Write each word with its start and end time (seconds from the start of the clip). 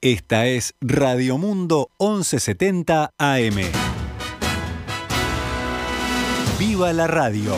Esta 0.00 0.46
es 0.46 0.76
Radio 0.80 1.38
Mundo 1.38 1.90
1170 1.98 3.14
AM. 3.18 3.56
¡Viva 6.56 6.92
la 6.92 7.08
radio! 7.08 7.56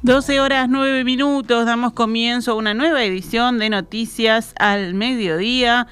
Doce 0.00 0.40
horas 0.40 0.70
nueve 0.70 1.04
minutos, 1.04 1.66
damos 1.66 1.92
comienzo 1.92 2.52
a 2.52 2.54
una 2.54 2.72
nueva 2.72 3.04
edición 3.04 3.58
de 3.58 3.68
Noticias 3.68 4.54
al 4.58 4.94
Mediodía 4.94 5.86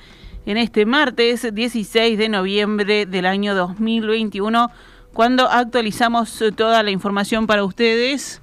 en 0.46 0.56
este 0.56 0.86
martes 0.86 1.54
16 1.54 2.16
de 2.16 2.30
noviembre 2.30 3.04
del 3.04 3.26
año 3.26 3.54
2021 3.54 4.70
cuando 5.16 5.50
actualizamos 5.50 6.42
eh, 6.42 6.52
toda 6.52 6.82
la 6.82 6.90
información 6.90 7.46
para 7.46 7.64
ustedes. 7.64 8.42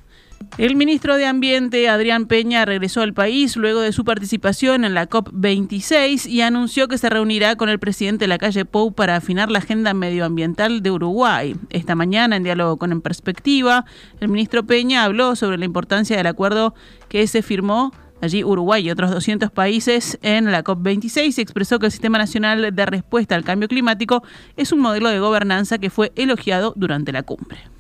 El 0.58 0.76
ministro 0.76 1.18
de 1.18 1.28
Ambiente, 1.28 1.88
Adrián 1.88 2.26
Peña, 2.26 2.66
regresó 2.66 3.02
al 3.02 3.14
país 3.14 3.56
luego 3.56 3.80
de 3.80 3.92
su 3.92 4.04
participación 4.04 4.84
en 4.84 4.96
la 4.96 5.08
COP26 5.08 6.28
y 6.28 6.42
anunció 6.42 6.88
que 6.88 6.98
se 6.98 7.10
reunirá 7.10 7.56
con 7.58 7.70
el 7.70 7.78
presidente 7.78 8.24
de 8.24 8.28
la 8.28 8.40
calle 8.40 8.66
Pou 8.66 8.92
para 8.92 9.16
afinar 9.16 9.52
la 9.52 9.60
agenda 9.60 9.94
medioambiental 9.94 10.82
de 10.82 10.90
Uruguay. 10.90 11.56
Esta 11.70 11.94
mañana, 11.94 12.38
en 12.38 12.44
diálogo 12.44 12.78
con 12.78 12.92
En 12.92 13.02
Perspectiva, 13.02 13.86
el 14.20 14.30
ministro 14.30 14.64
Peña 14.64 15.04
habló 15.04 15.36
sobre 15.36 15.60
la 15.60 15.66
importancia 15.66 16.18
del 16.18 16.28
acuerdo 16.28 16.74
que 17.08 17.28
se 17.28 17.44
firmó 17.44 17.94
Allí 18.24 18.42
Uruguay 18.42 18.88
y 18.88 18.90
otros 18.90 19.12
200 19.12 19.52
países 19.52 20.18
en 20.22 20.50
la 20.50 20.64
COP26 20.64 21.40
expresó 21.40 21.78
que 21.78 21.88
el 21.88 21.92
Sistema 21.92 22.18
Nacional 22.18 22.74
de 22.74 22.86
Respuesta 22.86 23.36
al 23.36 23.44
Cambio 23.44 23.68
Climático 23.68 24.24
es 24.56 24.72
un 24.72 24.80
modelo 24.80 25.10
de 25.10 25.20
gobernanza 25.20 25.78
que 25.78 25.90
fue 25.90 26.14
elogiado 26.16 26.72
durante 26.78 27.12
la 27.12 27.24
cumbre. 27.24 27.73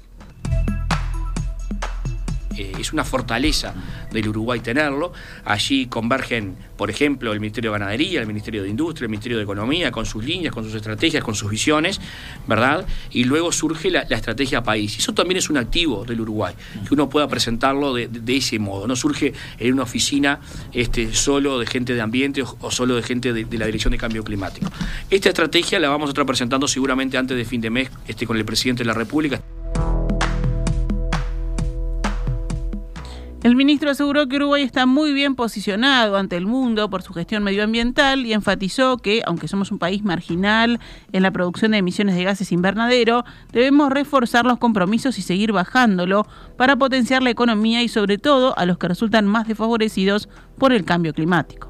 Eh, 2.58 2.74
es 2.80 2.94
una 2.94 3.04
fortaleza 3.04 3.74
del 4.12 4.30
Uruguay 4.30 4.60
tenerlo. 4.60 5.14
Allí 5.46 5.88
convergen, 5.88 6.56
por 6.78 6.90
ejemplo, 6.90 7.34
el 7.34 7.40
Ministerio 7.40 7.72
de 7.72 7.80
Ganadería, 7.80 8.22
el 8.22 8.28
Ministerio 8.28 8.64
de 8.64 8.70
Industria, 8.70 9.06
el 9.06 9.10
Ministerio 9.10 9.38
de 9.38 9.44
Economía, 9.44 9.92
con 9.92 10.06
sus 10.06 10.23
líneas, 10.23 10.54
con 10.54 10.64
sus 10.64 10.73
estrategias, 10.73 11.23
con 11.23 11.36
sus 11.36 11.50
visiones, 11.50 12.00
¿verdad? 12.48 12.86
Y 13.12 13.23
luego 13.23 13.52
surge 13.52 13.90
la, 13.92 14.02
estrategia 14.02 14.64
país. 14.64 14.98
Eso 14.98 15.14
también 15.14 15.38
es 15.38 15.50
un 15.50 15.58
activo 15.58 16.06
del 16.06 16.22
Uruguay, 16.22 16.54
que 16.88 16.94
uno 16.94 17.10
pueda 17.10 17.28
presentarlo 17.28 17.94
de, 17.94 18.36
ese 18.36 18.60
modo. 18.60 18.88
No 18.88 18.95
surge 18.95 19.34
en 19.60 19.73
una 19.73 19.84
oficina 19.84 20.40
este, 20.72 21.14
solo 21.14 21.60
de 21.60 21.66
gente 21.66 21.94
de 21.94 22.02
ambiente 22.02 22.44
o, 22.44 22.72
solo 22.72 22.95
de 22.95 23.04
gente 23.04 23.34
de, 23.34 23.58
la 23.58 23.66
Dirección 23.66 23.92
de 23.92 23.98
Cambio 23.98 24.23
Climático. 24.23 24.72
Esta 25.10 25.30
estrategia 25.30 25.80
la 25.80 25.90
vamos 25.90 26.08
a 26.08 26.12
estar 26.12 26.26
presentando 26.26 26.67
seguramente 26.67 27.17
antes 27.17 27.36
de 27.36 27.45
fin 27.45 27.62
de 27.62 27.70
mes 27.70 27.90
este, 28.08 28.26
con 28.26 28.38
el 28.38 28.45
presidente 28.45 28.84
de 28.84 28.88
la 28.88 28.94
República. 28.94 29.42
El 33.54 33.58
ministro 33.58 33.92
aseguró 33.92 34.28
que 34.28 34.38
Uruguay 34.38 34.64
está 34.64 34.88
muy 34.88 35.14
bien 35.14 35.36
posicionado 35.36 36.18
ante 36.18 36.36
el 36.38 36.48
mundo 36.48 36.90
por 36.90 37.04
su 37.04 37.14
gestión 37.14 37.44
medioambiental 37.44 38.26
y 38.26 38.34
enfatizó 38.34 38.98
que, 38.98 39.22
aunque 39.28 39.48
somos 39.48 39.72
un 39.72 39.78
país 39.78 40.04
marginal 40.04 40.80
en 41.12 41.22
la 41.22 41.30
producción 41.30 41.70
de 41.70 41.78
emisiones 41.78 42.16
de 42.16 42.23
gases 42.23 42.52
invernadero, 42.52 43.23
debemos 43.52 43.92
reforzar 43.92 44.44
los 44.48 44.58
compromisos 44.58 45.20
y 45.20 45.22
seguir 45.22 45.52
bajándolo 45.52 46.26
para 46.58 46.78
potenciar 46.78 47.22
la 47.22 47.30
economía 47.30 47.84
y 47.84 47.90
sobre 47.90 48.18
todo 48.18 48.58
a 48.58 48.66
los 48.66 48.80
que 48.80 48.88
resultan 48.88 49.28
más 49.28 49.48
desfavorecidos 49.48 50.30
por 50.58 50.73
el 50.73 50.84
cambio 50.84 51.14
climático. 51.14 51.70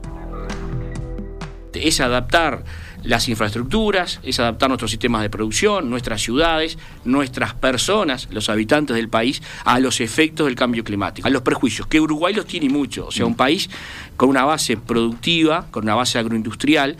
Es 1.73 1.99
adaptar 1.99 2.63
las 3.03 3.27
infraestructuras, 3.27 4.19
es 4.23 4.39
adaptar 4.39 4.69
nuestros 4.69 4.91
sistemas 4.91 5.21
de 5.21 5.29
producción, 5.29 5.89
nuestras 5.89 6.21
ciudades, 6.21 6.77
nuestras 7.03 7.53
personas, 7.53 8.27
los 8.31 8.49
habitantes 8.49 8.95
del 8.95 9.09
país, 9.09 9.41
a 9.65 9.79
los 9.79 9.99
efectos 10.01 10.47
del 10.47 10.55
cambio 10.55 10.83
climático, 10.83 11.27
a 11.27 11.31
los 11.31 11.41
prejuicios, 11.41 11.87
que 11.87 11.99
Uruguay 11.99 12.33
los 12.33 12.45
tiene 12.45 12.69
mucho, 12.69 13.07
o 13.07 13.11
sea, 13.11 13.25
un 13.25 13.35
país 13.35 13.69
con 14.15 14.29
una 14.29 14.45
base 14.45 14.77
productiva, 14.77 15.67
con 15.69 15.83
una 15.83 15.95
base 15.95 16.17
agroindustrial, 16.17 16.95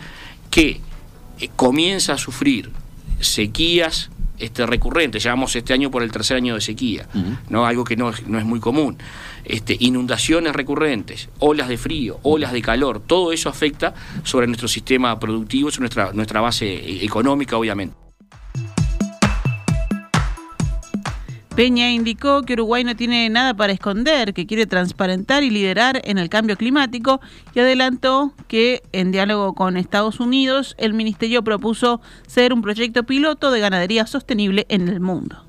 que 0.50 0.80
eh, 1.40 1.50
comienza 1.56 2.14
a 2.14 2.18
sufrir 2.18 2.70
sequías 3.20 4.10
este, 4.38 4.66
recurrentes, 4.66 5.22
llevamos 5.22 5.56
este 5.56 5.72
año 5.72 5.90
por 5.90 6.02
el 6.02 6.12
tercer 6.12 6.36
año 6.36 6.54
de 6.54 6.60
sequía, 6.60 7.08
¿no? 7.48 7.64
algo 7.64 7.84
que 7.84 7.96
no, 7.96 8.12
no 8.26 8.38
es 8.38 8.44
muy 8.44 8.60
común 8.60 8.98
este, 9.44 9.76
inundaciones 9.80 10.54
recurrentes, 10.54 11.28
olas 11.38 11.68
de 11.68 11.76
frío, 11.76 12.18
olas 12.22 12.52
de 12.52 12.62
calor, 12.62 13.00
todo 13.00 13.32
eso 13.32 13.48
afecta 13.48 13.94
sobre 14.22 14.46
nuestro 14.46 14.68
sistema 14.68 15.18
productivo, 15.18 15.70
sobre 15.70 15.82
nuestra, 15.82 16.12
nuestra 16.12 16.40
base 16.40 17.04
económica, 17.04 17.56
obviamente. 17.56 18.04
Peña 21.54 21.92
indicó 21.92 22.42
que 22.42 22.54
Uruguay 22.54 22.82
no 22.82 22.96
tiene 22.96 23.30
nada 23.30 23.54
para 23.54 23.72
esconder, 23.72 24.34
que 24.34 24.44
quiere 24.44 24.66
transparentar 24.66 25.44
y 25.44 25.50
liderar 25.50 26.02
en 26.02 26.18
el 26.18 26.28
cambio 26.28 26.56
climático 26.56 27.20
y 27.54 27.60
adelantó 27.60 28.34
que 28.48 28.82
en 28.90 29.12
diálogo 29.12 29.54
con 29.54 29.76
Estados 29.76 30.18
Unidos 30.18 30.74
el 30.78 30.94
ministerio 30.94 31.44
propuso 31.44 32.00
ser 32.26 32.52
un 32.52 32.60
proyecto 32.60 33.04
piloto 33.04 33.52
de 33.52 33.60
ganadería 33.60 34.04
sostenible 34.08 34.66
en 34.68 34.88
el 34.88 34.98
mundo. 34.98 35.44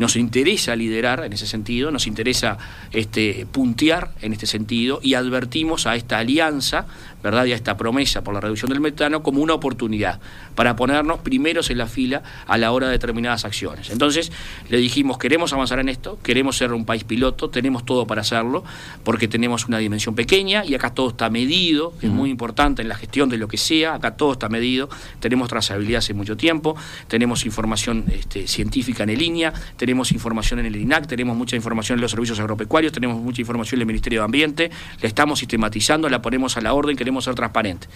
Nos 0.00 0.16
interesa 0.16 0.74
liderar 0.76 1.22
en 1.26 1.34
ese 1.34 1.46
sentido, 1.46 1.90
nos 1.90 2.06
interesa 2.06 2.56
este, 2.90 3.46
puntear 3.52 4.12
en 4.22 4.32
este 4.32 4.46
sentido 4.46 4.98
y 5.02 5.12
advertimos 5.12 5.86
a 5.86 5.94
esta 5.94 6.16
alianza 6.16 6.86
¿verdad? 7.22 7.44
y 7.44 7.52
a 7.52 7.56
esta 7.56 7.76
promesa 7.76 8.22
por 8.22 8.34
la 8.34 8.40
reducción 8.40 8.70
del 8.70 8.80
metano 8.80 9.22
como 9.22 9.40
una 9.40 9.54
oportunidad 9.54 10.20
para 10.54 10.76
ponernos 10.76 11.20
primeros 11.20 11.70
en 11.70 11.78
la 11.78 11.86
fila 11.86 12.22
a 12.46 12.58
la 12.58 12.72
hora 12.72 12.86
de 12.86 12.92
determinadas 12.92 13.44
acciones. 13.44 13.90
Entonces 13.90 14.32
le 14.68 14.78
dijimos, 14.78 15.18
queremos 15.18 15.52
avanzar 15.52 15.78
en 15.78 15.88
esto, 15.88 16.18
queremos 16.22 16.56
ser 16.56 16.72
un 16.72 16.84
país 16.84 17.04
piloto, 17.04 17.50
tenemos 17.50 17.84
todo 17.84 18.06
para 18.06 18.22
hacerlo, 18.22 18.64
porque 19.04 19.28
tenemos 19.28 19.66
una 19.66 19.78
dimensión 19.78 20.14
pequeña 20.14 20.64
y 20.64 20.74
acá 20.74 20.94
todo 20.94 21.10
está 21.10 21.30
medido, 21.30 21.92
es 22.02 22.10
muy 22.10 22.30
importante 22.30 22.82
en 22.82 22.88
la 22.88 22.94
gestión 22.94 23.28
de 23.28 23.38
lo 23.38 23.48
que 23.48 23.56
sea, 23.56 23.94
acá 23.94 24.16
todo 24.16 24.32
está 24.32 24.48
medido, 24.48 24.88
tenemos 25.20 25.48
trazabilidad 25.48 25.98
hace 25.98 26.14
mucho 26.14 26.36
tiempo, 26.36 26.76
tenemos 27.08 27.44
información 27.46 28.04
este, 28.12 28.46
científica 28.46 29.04
en 29.04 29.18
línea, 29.18 29.52
tenemos 29.76 30.12
información 30.12 30.60
en 30.60 30.66
el 30.66 30.76
INAC, 30.76 31.06
tenemos 31.06 31.36
mucha 31.36 31.56
información 31.56 31.98
en 31.98 32.02
los 32.02 32.10
servicios 32.10 32.38
agropecuarios, 32.40 32.92
tenemos 32.92 33.20
mucha 33.20 33.40
información 33.40 33.78
en 33.78 33.82
el 33.82 33.86
Ministerio 33.86 34.20
de 34.20 34.24
Ambiente, 34.24 34.70
la 35.00 35.08
estamos 35.08 35.38
sistematizando, 35.38 36.08
la 36.08 36.22
ponemos 36.22 36.56
a 36.56 36.60
la 36.60 36.72
orden, 36.72 36.96
queremos 36.96 37.09
ser 37.18 37.34
transparentes. 37.34 37.88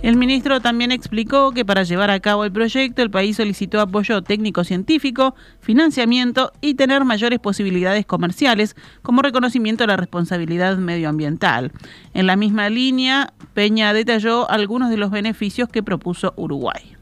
El 0.00 0.16
ministro 0.16 0.60
también 0.60 0.92
explicó 0.92 1.50
que 1.50 1.64
para 1.64 1.82
llevar 1.82 2.10
a 2.10 2.20
cabo 2.20 2.44
el 2.44 2.52
proyecto 2.52 3.02
el 3.02 3.10
país 3.10 3.36
solicitó 3.36 3.80
apoyo 3.80 4.22
técnico-científico, 4.22 5.34
financiamiento 5.60 6.52
y 6.60 6.74
tener 6.74 7.04
mayores 7.04 7.40
posibilidades 7.40 8.06
comerciales 8.06 8.76
como 9.02 9.22
reconocimiento 9.22 9.82
de 9.82 9.88
la 9.88 9.96
responsabilidad 9.96 10.78
medioambiental. 10.78 11.72
En 12.14 12.28
la 12.28 12.36
misma 12.36 12.70
línea, 12.70 13.32
Peña 13.54 13.92
detalló 13.92 14.48
algunos 14.48 14.90
de 14.90 14.98
los 14.98 15.10
beneficios 15.10 15.68
que 15.68 15.82
propuso 15.82 16.32
Uruguay. 16.36 16.94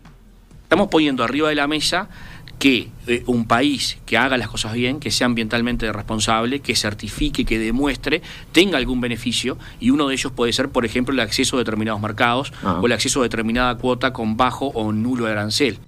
Estamos 0.62 0.88
poniendo 0.88 1.22
arriba 1.22 1.50
de 1.50 1.54
la 1.54 1.68
mesa 1.68 2.08
que 2.58 2.88
eh, 3.06 3.22
un 3.26 3.46
país 3.46 3.98
que 4.06 4.16
haga 4.16 4.36
las 4.36 4.48
cosas 4.48 4.72
bien, 4.72 5.00
que 5.00 5.10
sea 5.10 5.26
ambientalmente 5.26 5.92
responsable, 5.92 6.60
que 6.60 6.74
certifique, 6.74 7.44
que 7.44 7.58
demuestre, 7.58 8.22
tenga 8.52 8.78
algún 8.78 9.00
beneficio 9.00 9.58
y 9.80 9.90
uno 9.90 10.08
de 10.08 10.14
ellos 10.14 10.32
puede 10.32 10.52
ser, 10.52 10.70
por 10.70 10.84
ejemplo, 10.84 11.12
el 11.12 11.20
acceso 11.20 11.56
a 11.56 11.58
determinados 11.60 12.00
mercados 12.00 12.52
ah. 12.62 12.80
o 12.82 12.86
el 12.86 12.92
acceso 12.92 13.20
a 13.20 13.24
determinada 13.24 13.76
cuota 13.76 14.12
con 14.12 14.36
bajo 14.36 14.66
o 14.68 14.92
nulo 14.92 15.26
arancel. 15.26 15.78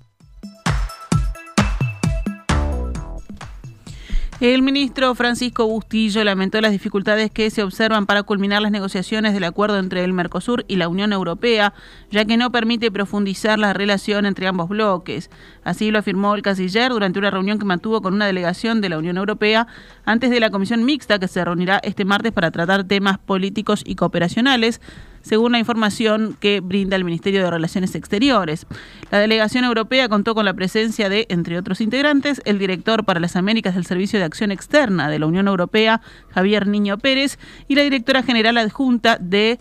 El 4.40 4.62
ministro 4.62 5.16
Francisco 5.16 5.66
Bustillo 5.66 6.22
lamentó 6.22 6.60
las 6.60 6.70
dificultades 6.70 7.28
que 7.28 7.50
se 7.50 7.64
observan 7.64 8.06
para 8.06 8.22
culminar 8.22 8.62
las 8.62 8.70
negociaciones 8.70 9.34
del 9.34 9.42
acuerdo 9.42 9.80
entre 9.80 10.04
el 10.04 10.12
Mercosur 10.12 10.64
y 10.68 10.76
la 10.76 10.86
Unión 10.86 11.12
Europea, 11.12 11.74
ya 12.12 12.24
que 12.24 12.36
no 12.36 12.52
permite 12.52 12.92
profundizar 12.92 13.58
la 13.58 13.72
relación 13.72 14.26
entre 14.26 14.46
ambos 14.46 14.68
bloques. 14.68 15.28
Así 15.64 15.90
lo 15.90 15.98
afirmó 15.98 16.36
el 16.36 16.42
canciller 16.42 16.92
durante 16.92 17.18
una 17.18 17.32
reunión 17.32 17.58
que 17.58 17.64
mantuvo 17.64 18.00
con 18.00 18.14
una 18.14 18.26
delegación 18.26 18.80
de 18.80 18.90
la 18.90 18.98
Unión 18.98 19.16
Europea 19.16 19.66
antes 20.04 20.30
de 20.30 20.38
la 20.38 20.50
comisión 20.50 20.84
mixta 20.84 21.18
que 21.18 21.26
se 21.26 21.44
reunirá 21.44 21.80
este 21.82 22.04
martes 22.04 22.30
para 22.30 22.52
tratar 22.52 22.84
temas 22.84 23.18
políticos 23.18 23.82
y 23.84 23.96
cooperacionales 23.96 24.80
según 25.22 25.52
la 25.52 25.58
información 25.58 26.36
que 26.40 26.60
brinda 26.60 26.96
el 26.96 27.04
Ministerio 27.04 27.42
de 27.42 27.50
Relaciones 27.50 27.94
Exteriores. 27.94 28.66
La 29.10 29.18
delegación 29.18 29.64
europea 29.64 30.08
contó 30.08 30.34
con 30.34 30.44
la 30.44 30.54
presencia 30.54 31.08
de, 31.08 31.26
entre 31.28 31.58
otros 31.58 31.80
integrantes, 31.80 32.40
el 32.44 32.58
director 32.58 33.04
para 33.04 33.20
las 33.20 33.36
Américas 33.36 33.74
del 33.74 33.86
Servicio 33.86 34.18
de 34.18 34.24
Acción 34.24 34.50
Externa 34.50 35.08
de 35.08 35.18
la 35.18 35.26
Unión 35.26 35.48
Europea, 35.48 36.00
Javier 36.30 36.66
Niño 36.66 36.98
Pérez, 36.98 37.38
y 37.68 37.74
la 37.74 37.82
directora 37.82 38.22
general 38.22 38.58
adjunta 38.58 39.18
de 39.20 39.58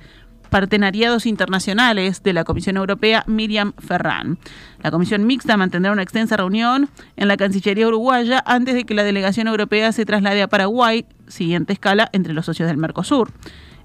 Partenariados 0.49 1.25
Internacionales 1.25 2.23
de 2.23 2.33
la 2.33 2.43
Comisión 2.43 2.77
Europea, 2.77 3.23
Miriam 3.27 3.73
Ferran. 3.77 4.37
La 4.81 4.91
Comisión 4.91 5.25
Mixta 5.25 5.57
mantendrá 5.57 5.91
una 5.91 6.03
extensa 6.03 6.37
reunión 6.37 6.89
en 7.15 7.27
la 7.27 7.37
Cancillería 7.37 7.87
uruguaya 7.87 8.43
antes 8.45 8.75
de 8.75 8.85
que 8.85 8.93
la 8.93 9.03
delegación 9.03 9.47
europea 9.47 9.91
se 9.91 10.05
traslade 10.05 10.41
a 10.41 10.47
Paraguay, 10.47 11.05
siguiente 11.27 11.73
escala 11.73 12.09
entre 12.13 12.33
los 12.33 12.45
socios 12.45 12.67
del 12.67 12.77
Mercosur. 12.77 13.31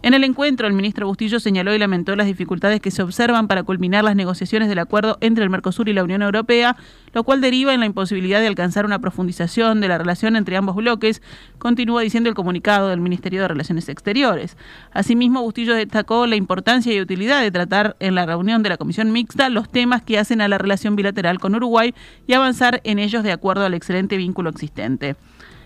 En 0.04 0.14
el 0.14 0.24
encuentro, 0.24 0.66
el 0.66 0.72
ministro 0.72 1.06
Bustillo 1.06 1.38
señaló 1.38 1.72
y 1.72 1.78
lamentó 1.78 2.16
las 2.16 2.26
dificultades 2.26 2.80
que 2.80 2.90
se 2.90 3.04
observan 3.04 3.46
para 3.46 3.62
culminar 3.62 4.02
las 4.02 4.16
negociaciones 4.16 4.68
del 4.68 4.80
acuerdo 4.80 5.16
entre 5.20 5.44
el 5.44 5.50
Mercosur 5.50 5.88
y 5.88 5.92
la 5.92 6.02
Unión 6.02 6.22
Europea, 6.22 6.76
lo 7.12 7.22
cual 7.22 7.40
deriva 7.40 7.72
en 7.72 7.78
la 7.78 7.86
imposibilidad 7.86 8.40
de 8.40 8.48
alcanzar 8.48 8.84
una 8.84 8.98
profundización 8.98 9.80
de 9.80 9.86
la 9.86 9.98
relación 9.98 10.34
entre 10.34 10.56
ambos 10.56 10.74
bloques, 10.74 11.22
continúa 11.58 12.02
diciendo 12.02 12.28
el 12.28 12.34
comunicado 12.34 12.88
del 12.88 13.00
Ministerio 13.00 13.42
de 13.42 13.48
Relaciones 13.48 13.88
Exteriores. 13.88 14.56
Asimismo, 14.90 15.40
Bustillo 15.42 15.76
destacó 15.76 16.26
la 16.26 16.34
importancia 16.34 16.92
y 16.92 17.00
utilidad 17.00 17.40
de 17.40 17.52
tratar 17.52 17.94
en 18.00 18.16
la 18.16 18.26
reunión 18.26 18.64
de 18.64 18.70
la 18.70 18.78
Comisión 18.78 19.12
Mixta 19.12 19.50
los 19.50 19.70
temas 19.70 20.02
que 20.02 20.18
hacen 20.18 20.40
a 20.40 20.48
la 20.48 20.58
relación 20.58 20.96
bilateral 20.96 21.38
con 21.38 21.54
Uruguay 21.54 21.94
y 22.26 22.32
avanzar 22.32 22.80
en 22.82 22.98
ellos 22.98 23.22
de 23.22 23.30
acuerdo 23.30 23.64
al 23.64 23.74
excelente 23.74 24.16
vínculo 24.16 24.50
existente. 24.50 25.14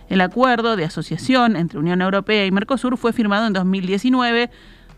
El 0.09 0.21
acuerdo 0.21 0.77
de 0.77 0.85
asociación 0.85 1.57
entre 1.57 1.79
Unión 1.79 2.01
Europea 2.01 2.47
y 2.47 2.51
Mercosur 2.51 2.97
fue 2.97 3.13
firmado 3.13 3.47
en 3.47 3.53
2019 3.53 4.51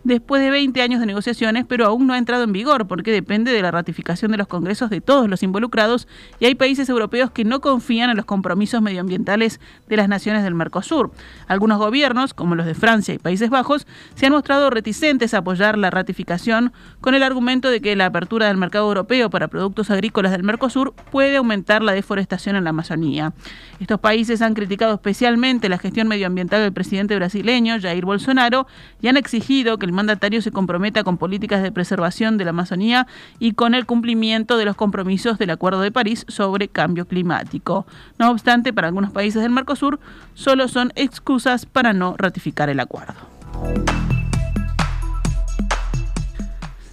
después 0.09 0.43
de 0.43 0.51
20 0.51 0.83
años 0.83 1.01
de 1.01 1.07
negociaciones, 1.07 1.65
pero 1.69 1.87
aún 1.87 2.07
no 2.07 2.15
ha 2.15 2.19
entrado 2.19 2.45
en 2.45 2.53
vigor 2.53 2.89
porque 2.89 3.13
depende 3.13 3.53
de 3.53 3.63
la 3.63 3.71
ratificación 3.71 4.33
de 4.33 4.39
los 4.39 4.49
congresos 4.49 4.91
de 4.91 5.01
todos 5.01 5.29
los 5.29 5.43
involucrados 5.43 6.09
y 6.41 6.47
hay 6.47 6.55
países 6.55 6.89
europeos 6.89 7.31
que 7.31 7.45
no 7.45 7.61
confían 7.61 8.11
en 8.11 8.17
los 8.17 8.25
compromisos 8.25 8.83
medioambientales 8.83 9.61
de 9.87 9.97
las 9.97 10.09
naciones 10.09 10.43
del 10.43 10.55
Mercosur. 10.55 11.13
Algunos 11.47 11.79
gobiernos, 11.79 12.35
como 12.35 12.55
los 12.55 12.67
de 12.67 12.75
Francia 12.75 13.15
y 13.15 13.19
Países 13.19 13.51
Bajos, 13.51 13.87
se 14.15 14.27
han 14.27 14.33
mostrado 14.33 14.71
reticentes 14.71 15.35
a 15.35 15.39
apoyar 15.39 15.79
la 15.79 15.91
ratificación 15.91 16.73
con 17.01 17.15
el 17.15 17.23
argumento 17.23 17.71
de 17.71 17.81
que 17.81 17.95
la 17.95 18.07
apertura 18.07 18.49
del 18.49 18.57
mercado 18.57 18.89
europeo 18.89 19.31
para 19.31 19.49
productos 19.49 19.91
agrícolas 19.91 20.33
del 20.33 20.43
Mercosur 20.43 20.95
puede 21.13 21.37
aumentar 21.37 21.83
la 21.83 21.93
deforestación 21.93 22.57
en 22.57 22.65
la 22.65 22.71
Amazonía. 22.71 23.35
Estos 23.79 24.01
países 24.01 24.43
han 24.43 24.55
criticado 24.55 24.95
especialmente 24.95 25.69
la 25.69 25.79
gestión 25.79 26.09
medioambiental 26.09 26.63
del 26.63 26.73
presidente 26.73 27.15
brasileño 27.15 27.79
Jair 27.81 28.05
Bolsonaro 28.05 28.67
y 29.03 29.09
han 29.09 29.17
exigido 29.17 29.79
que 29.79 29.87
el 29.87 29.93
mandatario 29.99 30.41
se 30.43 30.53
comprometa 30.53 31.03
con 31.03 31.19
políticas 31.19 31.61
de 31.61 31.73
preservación 31.73 32.39
de 32.39 32.45
la 32.45 32.51
Amazonía 32.51 33.09
y 33.41 33.55
con 33.55 33.75
el 33.75 33.85
cumplimiento 33.85 34.57
de 34.57 34.65
los 34.65 34.77
compromisos 34.77 35.39
del 35.39 35.51
Acuerdo 35.51 35.81
de 35.81 35.91
París 35.91 36.25
sobre 36.29 36.69
cambio 36.69 37.09
climático. 37.09 37.85
No 38.17 38.31
obstante, 38.31 38.73
para 38.73 38.87
algunos 38.87 39.11
países 39.11 39.43
del 39.43 39.51
Mercosur 39.51 39.99
solo 40.35 40.69
son 40.69 40.93
excusas 40.95 41.67
para 41.67 41.93
no 41.93 42.15
ratificar 42.17 42.69
el 42.69 42.79
acuerdo. 42.79 43.15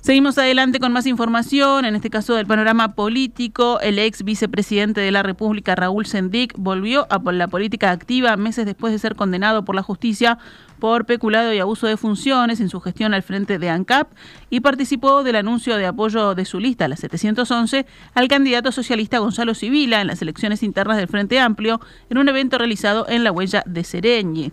Seguimos 0.05 0.37
adelante 0.37 0.79
con 0.79 0.93
más 0.93 1.07
información, 1.07 1.83
en 1.83 1.95
este 1.95 2.11
caso 2.11 2.35
del 2.35 2.45
panorama 2.45 2.93
político. 2.93 3.79
El 3.79 3.97
ex 3.97 4.23
vicepresidente 4.23 5.01
de 5.01 5.11
la 5.11 5.23
República, 5.23 5.73
Raúl 5.73 6.05
Sendic, 6.05 6.53
volvió 6.55 7.07
a 7.09 7.19
la 7.31 7.47
política 7.47 7.89
activa 7.89 8.37
meses 8.37 8.67
después 8.67 8.93
de 8.93 8.99
ser 8.99 9.15
condenado 9.15 9.65
por 9.65 9.73
la 9.73 9.81
justicia 9.81 10.37
por 10.77 11.07
peculado 11.07 11.51
y 11.53 11.57
abuso 11.57 11.87
de 11.87 11.97
funciones 11.97 12.59
en 12.59 12.69
su 12.69 12.81
gestión 12.81 13.15
al 13.15 13.23
frente 13.23 13.57
de 13.57 13.71
ANCAP 13.71 14.11
y 14.51 14.59
participó 14.59 15.23
del 15.23 15.37
anuncio 15.37 15.75
de 15.75 15.87
apoyo 15.87 16.35
de 16.35 16.45
su 16.45 16.59
lista, 16.59 16.87
la 16.87 16.97
711, 16.97 17.87
al 18.13 18.27
candidato 18.27 18.71
socialista 18.71 19.17
Gonzalo 19.17 19.55
Civila 19.55 20.01
en 20.01 20.07
las 20.07 20.21
elecciones 20.21 20.61
internas 20.61 20.97
del 20.97 21.07
Frente 21.07 21.39
Amplio 21.39 21.81
en 22.11 22.19
un 22.19 22.29
evento 22.29 22.59
realizado 22.59 23.07
en 23.09 23.23
la 23.23 23.31
huella 23.31 23.63
de 23.65 23.83
Sereñi. 23.83 24.51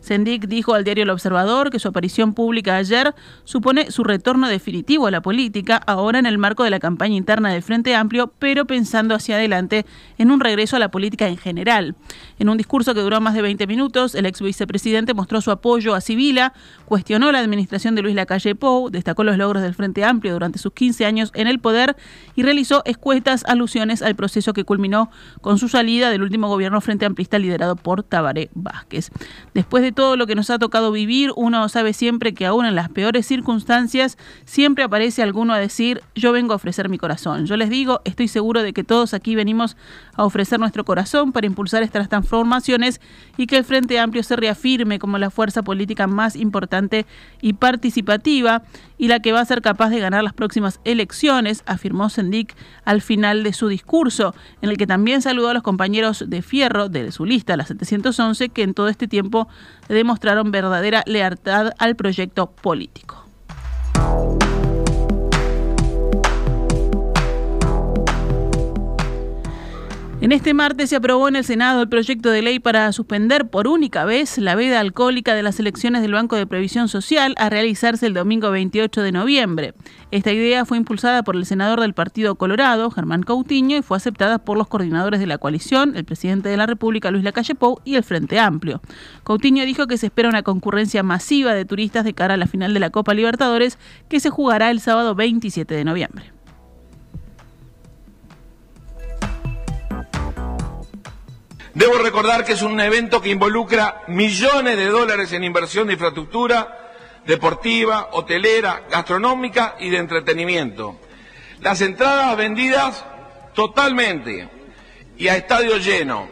Sendik 0.00 0.46
dijo 0.46 0.74
al 0.74 0.84
diario 0.84 1.04
El 1.04 1.10
Observador 1.10 1.70
que 1.70 1.78
su 1.78 1.88
aparición 1.88 2.34
pública 2.34 2.76
ayer 2.76 3.14
supone 3.44 3.90
su 3.90 4.04
retorno 4.04 4.48
definitivo 4.48 5.06
a 5.06 5.10
la 5.10 5.20
política, 5.20 5.76
ahora 5.86 6.18
en 6.18 6.26
el 6.26 6.38
marco 6.38 6.64
de 6.64 6.70
la 6.70 6.80
campaña 6.80 7.16
interna 7.16 7.50
del 7.50 7.62
Frente 7.62 7.94
Amplio, 7.94 8.32
pero 8.38 8.66
pensando 8.66 9.14
hacia 9.14 9.36
adelante 9.36 9.86
en 10.18 10.30
un 10.30 10.40
regreso 10.40 10.76
a 10.76 10.78
la 10.78 10.90
política 10.90 11.28
en 11.28 11.36
general. 11.36 11.94
En 12.38 12.48
un 12.48 12.56
discurso 12.56 12.94
que 12.94 13.00
duró 13.00 13.20
más 13.20 13.34
de 13.34 13.42
20 13.42 13.66
minutos, 13.66 14.14
el 14.14 14.26
ex 14.26 14.40
vicepresidente 14.40 15.14
mostró 15.14 15.40
su 15.40 15.50
apoyo 15.50 15.94
a 15.94 16.00
Civila, 16.00 16.54
cuestionó 16.86 17.30
la 17.32 17.38
administración 17.38 17.94
de 17.94 18.02
Luis 18.02 18.14
Lacalle 18.14 18.54
Pou, 18.54 18.90
destacó 18.90 19.24
los 19.24 19.36
logros 19.36 19.62
del 19.62 19.74
Frente 19.74 20.04
Amplio 20.04 20.32
durante 20.32 20.58
sus 20.58 20.72
15 20.72 21.06
años 21.06 21.30
en 21.34 21.46
el 21.46 21.60
poder 21.60 21.96
y 22.34 22.42
realizó 22.42 22.82
escuetas 22.84 23.44
alusiones 23.44 24.02
al 24.02 24.16
proceso 24.16 24.52
que 24.52 24.64
culminó 24.64 25.10
con 25.40 25.58
su 25.58 25.68
salida 25.68 26.10
del 26.10 26.22
último 26.22 26.48
gobierno 26.48 26.80
Frente 26.80 27.06
Amplista 27.06 27.38
liderado 27.38 27.76
por 27.76 28.02
Tabaré 28.02 28.50
Vázquez. 28.54 29.10
Después 29.54 29.82
de 29.82 29.89
todo 29.92 30.16
lo 30.16 30.26
que 30.26 30.34
nos 30.34 30.50
ha 30.50 30.58
tocado 30.58 30.92
vivir, 30.92 31.32
uno 31.36 31.68
sabe 31.68 31.92
siempre 31.92 32.34
que 32.34 32.46
aún 32.46 32.66
en 32.66 32.74
las 32.74 32.88
peores 32.88 33.26
circunstancias 33.26 34.18
siempre 34.44 34.84
aparece 34.84 35.22
alguno 35.22 35.52
a 35.52 35.58
decir, 35.58 36.02
yo 36.14 36.32
vengo 36.32 36.52
a 36.52 36.56
ofrecer 36.56 36.88
mi 36.88 36.98
corazón. 36.98 37.46
Yo 37.46 37.56
les 37.56 37.70
digo, 37.70 38.00
estoy 38.04 38.28
seguro 38.28 38.62
de 38.62 38.72
que 38.72 38.84
todos 38.84 39.14
aquí 39.14 39.34
venimos 39.34 39.76
a 40.14 40.24
ofrecer 40.24 40.60
nuestro 40.60 40.84
corazón 40.84 41.32
para 41.32 41.46
impulsar 41.46 41.82
estas 41.82 42.08
transformaciones 42.08 43.00
y 43.36 43.46
que 43.46 43.56
el 43.56 43.64
Frente 43.64 43.98
Amplio 43.98 44.22
se 44.22 44.36
reafirme 44.36 44.98
como 44.98 45.18
la 45.18 45.30
fuerza 45.30 45.62
política 45.62 46.06
más 46.06 46.36
importante 46.36 47.06
y 47.40 47.54
participativa 47.54 48.62
y 48.98 49.08
la 49.08 49.20
que 49.20 49.32
va 49.32 49.40
a 49.40 49.44
ser 49.46 49.62
capaz 49.62 49.88
de 49.88 49.98
ganar 49.98 50.22
las 50.22 50.34
próximas 50.34 50.78
elecciones, 50.84 51.62
afirmó 51.64 52.10
Sendik 52.10 52.54
al 52.84 53.00
final 53.00 53.42
de 53.42 53.54
su 53.54 53.68
discurso, 53.68 54.34
en 54.60 54.68
el 54.68 54.76
que 54.76 54.86
también 54.86 55.22
saludó 55.22 55.48
a 55.48 55.54
los 55.54 55.62
compañeros 55.62 56.24
de 56.28 56.42
Fierro 56.42 56.90
de 56.90 57.10
su 57.10 57.24
lista, 57.24 57.56
la 57.56 57.64
711, 57.64 58.50
que 58.50 58.62
en 58.62 58.74
todo 58.74 58.88
este 58.88 59.08
tiempo 59.08 59.48
demostraron 59.94 60.50
verdadera 60.50 61.02
lealtad 61.06 61.72
al 61.78 61.96
proyecto 61.96 62.50
político. 62.50 63.24
En 70.30 70.36
este 70.36 70.54
martes 70.54 70.90
se 70.90 70.94
aprobó 70.94 71.26
en 71.26 71.34
el 71.34 71.42
Senado 71.42 71.82
el 71.82 71.88
proyecto 71.88 72.30
de 72.30 72.40
ley 72.40 72.60
para 72.60 72.92
suspender 72.92 73.50
por 73.50 73.66
única 73.66 74.04
vez 74.04 74.38
la 74.38 74.54
veda 74.54 74.78
alcohólica 74.78 75.34
de 75.34 75.42
las 75.42 75.58
elecciones 75.58 76.02
del 76.02 76.12
Banco 76.12 76.36
de 76.36 76.46
Previsión 76.46 76.86
Social 76.86 77.34
a 77.36 77.50
realizarse 77.50 78.06
el 78.06 78.14
domingo 78.14 78.52
28 78.52 79.02
de 79.02 79.10
noviembre. 79.10 79.74
Esta 80.12 80.30
idea 80.30 80.64
fue 80.64 80.76
impulsada 80.76 81.24
por 81.24 81.34
el 81.34 81.46
senador 81.46 81.80
del 81.80 81.94
Partido 81.94 82.36
Colorado, 82.36 82.92
Germán 82.92 83.24
Coutinho, 83.24 83.76
y 83.78 83.82
fue 83.82 83.96
aceptada 83.96 84.38
por 84.38 84.56
los 84.56 84.68
coordinadores 84.68 85.18
de 85.18 85.26
la 85.26 85.38
coalición, 85.38 85.96
el 85.96 86.04
presidente 86.04 86.48
de 86.48 86.56
la 86.56 86.66
República, 86.66 87.10
Luis 87.10 87.24
Lacalle 87.24 87.56
Pou, 87.56 87.80
y 87.84 87.96
el 87.96 88.04
Frente 88.04 88.38
Amplio. 88.38 88.80
Coutinho 89.24 89.64
dijo 89.64 89.88
que 89.88 89.98
se 89.98 90.06
espera 90.06 90.28
una 90.28 90.44
concurrencia 90.44 91.02
masiva 91.02 91.54
de 91.54 91.64
turistas 91.64 92.04
de 92.04 92.14
cara 92.14 92.34
a 92.34 92.36
la 92.36 92.46
final 92.46 92.72
de 92.72 92.78
la 92.78 92.90
Copa 92.90 93.14
Libertadores, 93.14 93.78
que 94.08 94.20
se 94.20 94.30
jugará 94.30 94.70
el 94.70 94.78
sábado 94.78 95.16
27 95.16 95.74
de 95.74 95.84
noviembre. 95.84 96.39
Debo 101.80 101.96
recordar 101.96 102.44
que 102.44 102.52
es 102.52 102.60
un 102.60 102.78
evento 102.78 103.22
que 103.22 103.30
involucra 103.30 104.02
millones 104.08 104.76
de 104.76 104.84
dólares 104.84 105.32
en 105.32 105.44
inversión 105.44 105.86
de 105.86 105.94
infraestructura 105.94 106.92
deportiva, 107.24 108.10
hotelera, 108.12 108.82
gastronómica 108.90 109.76
y 109.80 109.88
de 109.88 109.96
entretenimiento. 109.96 111.00
Las 111.62 111.80
entradas 111.80 112.36
vendidas 112.36 113.02
totalmente 113.54 114.46
y 115.16 115.28
a 115.28 115.38
estadio 115.38 115.78
lleno. 115.78 116.28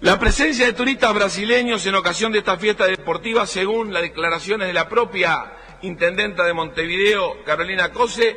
La 0.00 0.16
presencia 0.16 0.64
de 0.64 0.74
turistas 0.74 1.12
brasileños 1.12 1.84
en 1.84 1.96
ocasión 1.96 2.30
de 2.30 2.38
esta 2.38 2.56
fiesta 2.56 2.86
deportiva, 2.86 3.48
según 3.48 3.92
las 3.92 4.02
declaraciones 4.02 4.68
de 4.68 4.74
la 4.74 4.88
propia 4.88 5.54
intendenta 5.82 6.44
de 6.44 6.52
Montevideo, 6.52 7.42
Carolina 7.42 7.90
Cose, 7.90 8.36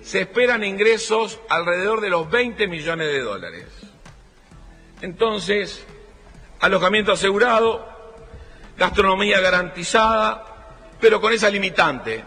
se 0.00 0.20
esperan 0.20 0.62
ingresos 0.62 1.40
alrededor 1.48 2.00
de 2.00 2.10
los 2.10 2.30
20 2.30 2.68
millones 2.68 3.08
de 3.08 3.18
dólares. 3.18 3.89
Entonces, 5.02 5.84
alojamiento 6.60 7.12
asegurado, 7.12 7.88
gastronomía 8.76 9.40
garantizada, 9.40 10.44
pero 11.00 11.20
con 11.20 11.32
esa 11.32 11.48
limitante 11.48 12.24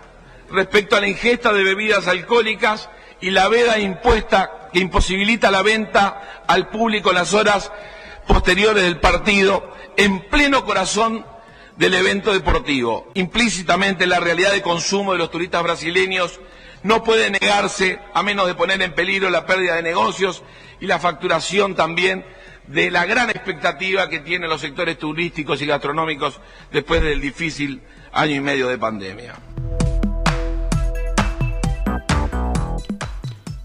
respecto 0.49 0.95
a 0.95 1.01
la 1.01 1.07
ingesta 1.07 1.53
de 1.53 1.63
bebidas 1.63 2.07
alcohólicas 2.07 2.89
y 3.21 3.29
la 3.29 3.47
veda 3.47 3.79
impuesta 3.79 4.69
que 4.73 4.79
imposibilita 4.79 5.51
la 5.51 5.61
venta 5.61 6.43
al 6.47 6.69
público 6.69 7.09
en 7.09 7.15
las 7.15 7.33
horas 7.33 7.71
posteriores 8.27 8.83
del 8.83 8.99
partido, 8.99 9.71
en 9.97 10.21
pleno 10.29 10.65
corazón 10.65 11.25
del 11.77 11.93
evento 11.93 12.33
deportivo. 12.33 13.11
Implícitamente 13.13 14.07
la 14.07 14.19
realidad 14.19 14.51
de 14.51 14.61
consumo 14.61 15.13
de 15.13 15.19
los 15.19 15.31
turistas 15.31 15.63
brasileños 15.63 16.39
no 16.81 17.03
puede 17.03 17.29
negarse 17.29 17.99
a 18.13 18.23
menos 18.23 18.47
de 18.47 18.55
poner 18.55 18.81
en 18.81 18.93
peligro 18.93 19.29
la 19.29 19.45
pérdida 19.45 19.75
de 19.75 19.83
negocios 19.83 20.43
y 20.79 20.87
la 20.87 20.99
facturación 20.99 21.75
también 21.75 22.25
de 22.67 22.91
la 22.91 23.05
gran 23.05 23.29
expectativa 23.29 24.09
que 24.09 24.19
tienen 24.19 24.49
los 24.49 24.61
sectores 24.61 24.97
turísticos 24.97 25.61
y 25.61 25.65
gastronómicos 25.65 26.39
después 26.71 27.01
del 27.01 27.21
difícil 27.21 27.81
año 28.11 28.35
y 28.35 28.39
medio 28.39 28.67
de 28.67 28.77
pandemia. 28.77 29.35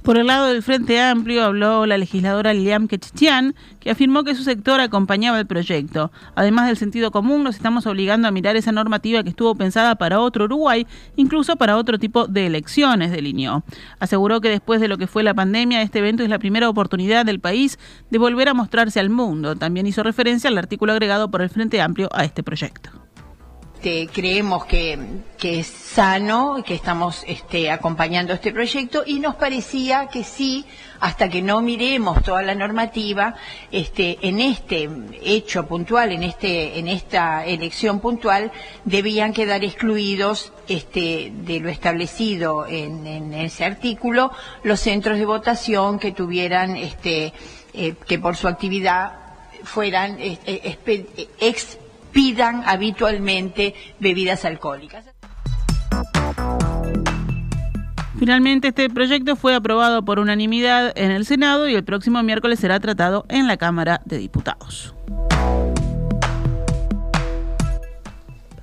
Por 0.08 0.16
el 0.16 0.28
lado 0.28 0.46
del 0.46 0.62
Frente 0.62 0.98
Amplio 1.02 1.44
habló 1.44 1.84
la 1.84 1.98
legisladora 1.98 2.54
Lilian 2.54 2.88
Quechichian, 2.88 3.54
que 3.78 3.90
afirmó 3.90 4.24
que 4.24 4.34
su 4.34 4.42
sector 4.42 4.80
acompañaba 4.80 5.38
el 5.38 5.46
proyecto. 5.46 6.10
Además 6.34 6.66
del 6.66 6.78
sentido 6.78 7.10
común, 7.10 7.44
nos 7.44 7.56
estamos 7.56 7.86
obligando 7.86 8.26
a 8.26 8.30
mirar 8.30 8.56
esa 8.56 8.72
normativa 8.72 9.22
que 9.22 9.28
estuvo 9.28 9.54
pensada 9.54 9.96
para 9.96 10.20
otro 10.20 10.46
Uruguay, 10.46 10.86
incluso 11.16 11.56
para 11.56 11.76
otro 11.76 11.98
tipo 11.98 12.26
de 12.26 12.46
elecciones, 12.46 13.10
delineó. 13.10 13.64
Aseguró 14.00 14.40
que 14.40 14.48
después 14.48 14.80
de 14.80 14.88
lo 14.88 14.96
que 14.96 15.08
fue 15.08 15.22
la 15.22 15.34
pandemia, 15.34 15.82
este 15.82 15.98
evento 15.98 16.22
es 16.22 16.30
la 16.30 16.38
primera 16.38 16.70
oportunidad 16.70 17.26
del 17.26 17.38
país 17.38 17.78
de 18.08 18.16
volver 18.16 18.48
a 18.48 18.54
mostrarse 18.54 19.00
al 19.00 19.10
mundo. 19.10 19.56
También 19.56 19.86
hizo 19.86 20.02
referencia 20.02 20.48
al 20.48 20.56
artículo 20.56 20.92
agregado 20.92 21.30
por 21.30 21.42
el 21.42 21.50
Frente 21.50 21.82
Amplio 21.82 22.08
a 22.14 22.24
este 22.24 22.42
proyecto. 22.42 22.97
Este, 23.78 24.08
creemos 24.12 24.64
que, 24.64 24.98
es 25.40 25.66
sano, 25.68 26.64
que 26.66 26.74
estamos 26.74 27.22
este, 27.28 27.70
acompañando 27.70 28.32
este 28.32 28.52
proyecto 28.52 29.04
y 29.06 29.20
nos 29.20 29.36
parecía 29.36 30.08
que 30.08 30.24
sí, 30.24 30.64
hasta 30.98 31.28
que 31.28 31.42
no 31.42 31.62
miremos 31.62 32.24
toda 32.24 32.42
la 32.42 32.56
normativa, 32.56 33.36
este, 33.70 34.18
en 34.22 34.40
este 34.40 34.90
hecho 35.22 35.68
puntual, 35.68 36.10
en, 36.10 36.24
este, 36.24 36.80
en 36.80 36.88
esta 36.88 37.46
elección 37.46 38.00
puntual, 38.00 38.50
debían 38.84 39.32
quedar 39.32 39.62
excluidos 39.62 40.52
este, 40.66 41.30
de 41.32 41.60
lo 41.60 41.68
establecido 41.68 42.66
en, 42.66 43.06
en 43.06 43.32
ese 43.32 43.64
artículo 43.64 44.32
los 44.64 44.80
centros 44.80 45.18
de 45.18 45.24
votación 45.24 46.00
que 46.00 46.10
tuvieran, 46.10 46.76
este, 46.76 47.32
eh, 47.74 47.94
que 48.08 48.18
por 48.18 48.34
su 48.34 48.48
actividad 48.48 49.12
fueran 49.62 50.16
eh, 50.18 50.36
expidan 52.08 52.62
habitualmente 52.66 53.74
bebidas 54.00 54.44
alcohólicas. 54.44 55.04
Finalmente, 58.18 58.68
este 58.68 58.90
proyecto 58.90 59.36
fue 59.36 59.54
aprobado 59.54 60.04
por 60.04 60.18
unanimidad 60.18 60.92
en 60.96 61.12
el 61.12 61.24
Senado 61.24 61.68
y 61.68 61.74
el 61.74 61.84
próximo 61.84 62.20
miércoles 62.22 62.58
será 62.58 62.80
tratado 62.80 63.24
en 63.28 63.46
la 63.46 63.56
Cámara 63.56 64.00
de 64.06 64.18
Diputados. 64.18 64.94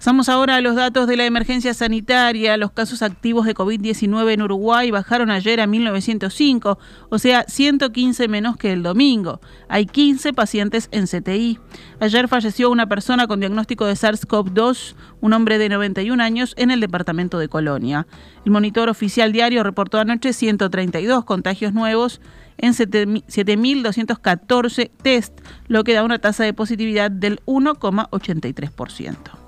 Pasamos 0.06 0.30
ahora 0.30 0.58
a 0.58 0.62
los 0.62 0.76
datos 0.76 1.08
de 1.08 1.18
la 1.18 1.26
emergencia 1.26 1.74
sanitaria. 1.74 2.58
Los 2.58 2.72
casos 2.72 3.02
activos 3.02 3.48
de 3.48 3.56
COVID-19 3.56 4.34
en 4.34 4.44
Uruguay 4.44 4.92
bajaron 4.92 5.32
ayer 5.32 5.60
a 5.60 5.66
1905, 5.66 6.78
o 7.10 7.18
sea, 7.18 7.44
115 7.48 8.28
menos 8.28 8.56
que 8.56 8.72
el 8.72 8.84
domingo. 8.84 9.42
Hay 9.68 9.88
15 9.88 10.32
pacientes 10.34 10.90
en 10.92 11.08
CTI. 11.08 11.58
Ayer 12.00 12.28
falleció 12.28 12.70
una 12.70 12.88
persona 12.88 13.26
con 13.26 13.40
diagnóstico 13.40 13.88
de 13.88 13.94
SARS-CoV-2, 13.94 14.94
un 15.22 15.34
hombre 15.34 15.58
de 15.58 15.70
91 15.70 16.22
años, 16.22 16.54
en 16.56 16.70
el 16.70 16.82
departamento 16.82 17.40
de 17.40 17.48
Colonia. 17.48 18.06
El 18.46 18.52
monitor 18.52 18.90
oficial 18.90 19.32
diario 19.32 19.64
reportó 19.64 19.98
anoche 19.98 20.34
132 20.34 21.26
contagios 21.26 21.74
nuevos 21.74 22.22
en 22.60 22.74
7.214 22.74 24.92
test, 25.02 25.42
lo 25.68 25.84
que 25.84 25.96
da 25.96 26.04
una 26.04 26.20
tasa 26.20 26.44
de 26.44 26.54
positividad 26.54 27.10
del 27.10 27.40
1,83%. 27.48 29.45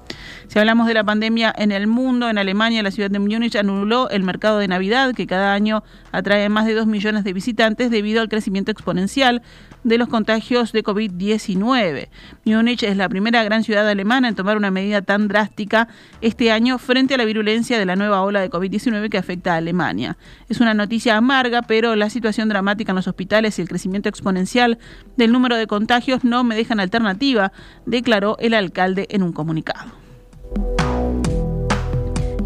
Si 0.48 0.58
hablamos 0.60 0.88
de 0.88 0.94
la 0.94 1.04
pandemia 1.04 1.54
en 1.58 1.74
el 1.74 1.88
mundo, 1.88 2.30
en 2.30 2.38
Alemania, 2.38 2.82
la 2.82 2.92
ciudad 2.92 3.12
de 3.12 3.20
Múnich 3.20 3.58
anuló 3.58 4.10
el 4.10 4.24
mercado 4.24 4.60
de 4.60 4.70
Navidad, 4.70 5.14
que 5.14 5.28
cada 5.28 5.52
año 5.54 5.84
atrae 6.14 6.48
más 6.48 6.66
de 6.66 6.74
2 6.74 6.88
millones 6.88 7.26
de 7.26 7.34
visitantes 7.34 7.92
debido 7.92 8.22
al 8.22 8.30
crecimiento 8.30 8.72
exponencial 8.72 9.42
de 9.84 9.98
los 9.98 10.08
contagios 10.08 10.72
de 10.72 10.86
COVID-19. 10.86 12.08
Múnich 12.46 12.84
es 12.84 12.96
la 12.96 13.10
primera 13.10 13.44
gran 13.44 13.66
ciudad 13.66 13.90
alemana 13.90 14.30
en 14.30 14.36
tomar 14.36 14.56
una 14.56 14.72
medida 14.72 15.02
tan 15.02 15.28
drástica 15.28 15.90
este 16.22 16.50
año 16.50 16.78
frente 16.78 17.16
a 17.16 17.18
la 17.18 17.26
virulencia 17.26 17.78
de 17.78 17.86
la 17.86 17.98
nueva 17.98 18.22
ola 18.22 18.40
de 18.40 18.50
COVID-19 18.50 19.10
que 19.10 19.18
afecta 19.18 19.54
a 19.54 19.58
Alemania. 19.58 20.16
Es 20.48 20.62
una 20.62 20.74
noticia 20.74 21.18
amarga, 21.18 21.62
pero 21.64 21.98
la 21.98 22.10
situación 22.10 22.48
dramática 22.48 22.94
en 22.94 22.96
los 22.96 23.08
hospitales 23.10 23.60
y 23.60 23.64
el 23.64 23.68
crecimiento 23.68 24.08
exponencial 24.08 24.80
del 25.18 25.34
número 25.34 25.58
de 25.58 25.68
contagios 25.68 26.24
no 26.24 26.46
me 26.46 26.56
dejan 26.56 26.80
alternativa, 26.80 27.52
declaró 27.86 28.38
el 28.40 28.54
alcalde 28.54 29.08
en 29.10 29.24
un 29.24 29.34
comunicado. 29.34 30.07
Bye. 30.56 30.97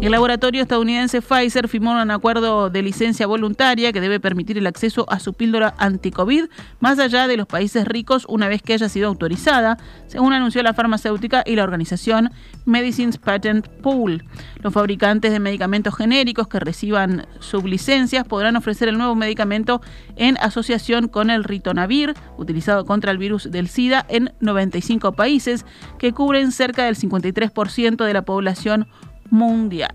El 0.02 0.10
laboratorio 0.10 0.62
estadounidense 0.62 1.22
Pfizer 1.22 1.68
firmó 1.68 1.92
un 1.92 2.10
acuerdo 2.10 2.70
de 2.70 2.82
licencia 2.82 3.24
voluntaria 3.28 3.92
que 3.92 4.00
debe 4.00 4.18
permitir 4.18 4.58
el 4.58 4.66
acceso 4.66 5.06
a 5.08 5.20
su 5.20 5.32
píldora 5.32 5.76
anti-COVID 5.78 6.46
más 6.80 6.98
allá 6.98 7.28
de 7.28 7.36
los 7.36 7.46
países 7.46 7.86
ricos 7.86 8.26
una 8.28 8.48
vez 8.48 8.62
que 8.62 8.72
haya 8.72 8.88
sido 8.88 9.06
autorizada, 9.06 9.78
según 10.08 10.32
anunció 10.32 10.60
la 10.64 10.74
farmacéutica 10.74 11.44
y 11.46 11.54
la 11.54 11.62
organización 11.62 12.32
Medicines 12.64 13.16
Patent 13.16 13.68
Pool. 13.80 14.24
Los 14.60 14.74
fabricantes 14.74 15.30
de 15.30 15.38
medicamentos 15.38 15.94
genéricos 15.94 16.48
que 16.48 16.58
reciban 16.58 17.28
sublicencias 17.38 18.26
podrán 18.26 18.56
ofrecer 18.56 18.88
el 18.88 18.98
nuevo 18.98 19.14
medicamento 19.14 19.82
en 20.16 20.36
asociación 20.38 21.06
con 21.06 21.30
el 21.30 21.44
ritonavir, 21.44 22.14
utilizado 22.38 22.84
contra 22.86 23.12
el 23.12 23.18
virus 23.18 23.52
del 23.52 23.68
SIDA 23.68 24.04
en 24.08 24.32
95 24.40 25.12
países, 25.12 25.64
que 26.00 26.12
cubren 26.12 26.50
cerca 26.50 26.86
del 26.86 26.96
53% 26.96 28.04
de 28.04 28.12
la 28.12 28.22
población 28.22 28.88
mundial. 29.32 29.90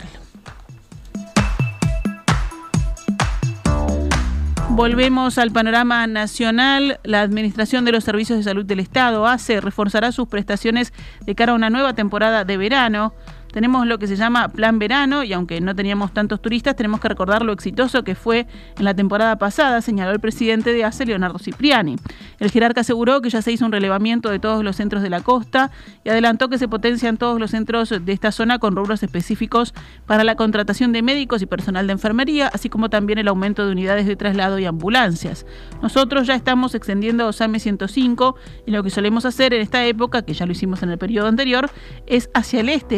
Volvemos 4.70 5.38
al 5.38 5.52
panorama 5.52 6.06
nacional. 6.06 7.00
La 7.04 7.22
Administración 7.22 7.84
de 7.84 7.92
los 7.92 8.04
Servicios 8.04 8.38
de 8.38 8.44
Salud 8.44 8.64
del 8.64 8.80
Estado, 8.80 9.26
ACE, 9.26 9.60
reforzará 9.60 10.12
sus 10.12 10.28
prestaciones 10.28 10.92
de 11.24 11.34
cara 11.34 11.52
a 11.52 11.54
una 11.54 11.70
nueva 11.70 11.94
temporada 11.94 12.44
de 12.44 12.56
verano. 12.56 13.14
Tenemos 13.52 13.86
lo 13.86 13.98
que 13.98 14.06
se 14.06 14.16
llama 14.16 14.48
Plan 14.48 14.78
Verano 14.78 15.24
y 15.24 15.32
aunque 15.32 15.60
no 15.60 15.74
teníamos 15.74 16.12
tantos 16.12 16.40
turistas, 16.42 16.76
tenemos 16.76 17.00
que 17.00 17.08
recordar 17.08 17.44
lo 17.44 17.52
exitoso 17.52 18.04
que 18.04 18.14
fue 18.14 18.46
en 18.78 18.84
la 18.84 18.94
temporada 18.94 19.36
pasada, 19.36 19.80
señaló 19.80 20.12
el 20.12 20.20
presidente 20.20 20.72
de 20.72 20.84
ACE, 20.84 21.06
Leonardo 21.06 21.38
Cipriani. 21.38 21.96
El 22.38 22.50
jerarca 22.50 22.82
aseguró 22.82 23.20
que 23.20 23.30
ya 23.30 23.42
se 23.42 23.52
hizo 23.52 23.64
un 23.64 23.72
relevamiento 23.72 24.30
de 24.30 24.38
todos 24.38 24.62
los 24.62 24.76
centros 24.76 25.02
de 25.02 25.10
la 25.10 25.20
costa 25.20 25.70
y 26.04 26.10
adelantó 26.10 26.48
que 26.48 26.58
se 26.58 26.68
potencian 26.68 27.16
todos 27.16 27.40
los 27.40 27.50
centros 27.50 27.88
de 27.88 28.12
esta 28.12 28.32
zona 28.32 28.58
con 28.58 28.76
rubros 28.76 29.02
específicos 29.02 29.74
para 30.06 30.24
la 30.24 30.36
contratación 30.36 30.92
de 30.92 31.02
médicos 31.02 31.42
y 31.42 31.46
personal 31.46 31.86
de 31.86 31.94
enfermería, 31.94 32.48
así 32.48 32.68
como 32.68 32.90
también 32.90 33.18
el 33.18 33.28
aumento 33.28 33.66
de 33.66 33.72
unidades 33.72 34.06
de 34.06 34.16
traslado 34.16 34.58
y 34.58 34.66
ambulancias. 34.66 35.46
Nosotros 35.82 36.26
ya 36.26 36.34
estamos 36.34 36.74
extendiendo 36.74 37.26
OSAME 37.26 37.60
105 37.60 38.36
y 38.66 38.70
lo 38.70 38.82
que 38.82 38.90
solemos 38.90 39.24
hacer 39.24 39.54
en 39.54 39.62
esta 39.62 39.84
época, 39.84 40.22
que 40.22 40.34
ya 40.34 40.46
lo 40.46 40.52
hicimos 40.52 40.82
en 40.82 40.90
el 40.90 40.98
periodo 40.98 41.28
anterior, 41.28 41.70
es 42.06 42.30
hacia 42.34 42.60
el 42.60 42.68
este, 42.68 42.96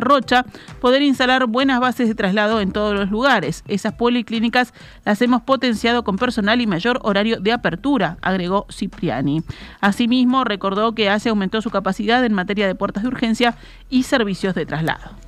Rocha, 0.00 0.44
poder 0.80 1.02
instalar 1.02 1.46
buenas 1.46 1.80
bases 1.80 2.08
de 2.08 2.14
traslado 2.14 2.60
en 2.60 2.72
todos 2.72 2.94
los 2.94 3.10
lugares. 3.10 3.64
Esas 3.66 3.94
policlínicas 3.94 4.74
las 5.04 5.22
hemos 5.22 5.42
potenciado 5.42 6.04
con 6.04 6.16
personal 6.16 6.60
y 6.60 6.66
mayor 6.66 7.00
horario 7.02 7.40
de 7.40 7.52
apertura, 7.52 8.18
agregó 8.20 8.66
Cipriani. 8.70 9.42
Asimismo, 9.80 10.44
recordó 10.44 10.94
que 10.94 11.08
ACE 11.08 11.30
aumentó 11.30 11.62
su 11.62 11.70
capacidad 11.70 12.24
en 12.24 12.34
materia 12.34 12.66
de 12.66 12.74
puertas 12.74 13.02
de 13.02 13.08
urgencia 13.08 13.56
y 13.88 14.02
servicios 14.02 14.54
de 14.54 14.66
traslado. 14.66 15.23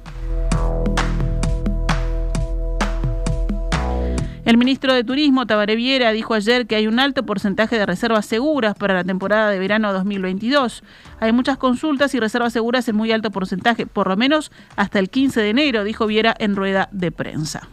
El 4.47 4.59
ministro 4.59 4.95
de 4.95 5.03
Turismo, 5.03 5.45
Tabaré 5.45 5.75
Viera, 5.75 6.13
dijo 6.13 6.33
ayer 6.33 6.69
que 6.69 6.77
hay 6.77 6.87
un 6.87 7.01
alto 7.01 7.27
porcentaje 7.27 7.77
de 7.77 7.85
reservas 7.85 8.27
seguras 8.27 8.77
para 8.77 8.95
la 8.95 9.03
temporada 9.03 9.51
de 9.51 9.59
verano 9.59 9.93
2022. 9.93 10.85
Hay 11.19 11.33
muchas 11.33 11.59
consultas 11.59 12.15
y 12.15 12.21
reservas 12.21 12.53
seguras 12.53 12.89
en 12.89 12.95
muy 12.95 13.11
alto 13.11 13.33
porcentaje, 13.33 13.87
por 13.87 14.07
lo 14.07 14.17
menos 14.17 14.53
hasta 14.77 15.01
el 15.01 15.11
15 15.11 15.41
de 15.41 15.51
enero, 15.51 15.83
dijo 15.83 16.07
Viera 16.07 16.33
en 16.39 16.55
rueda 16.55 16.89
de 16.93 17.11
prensa. 17.11 17.69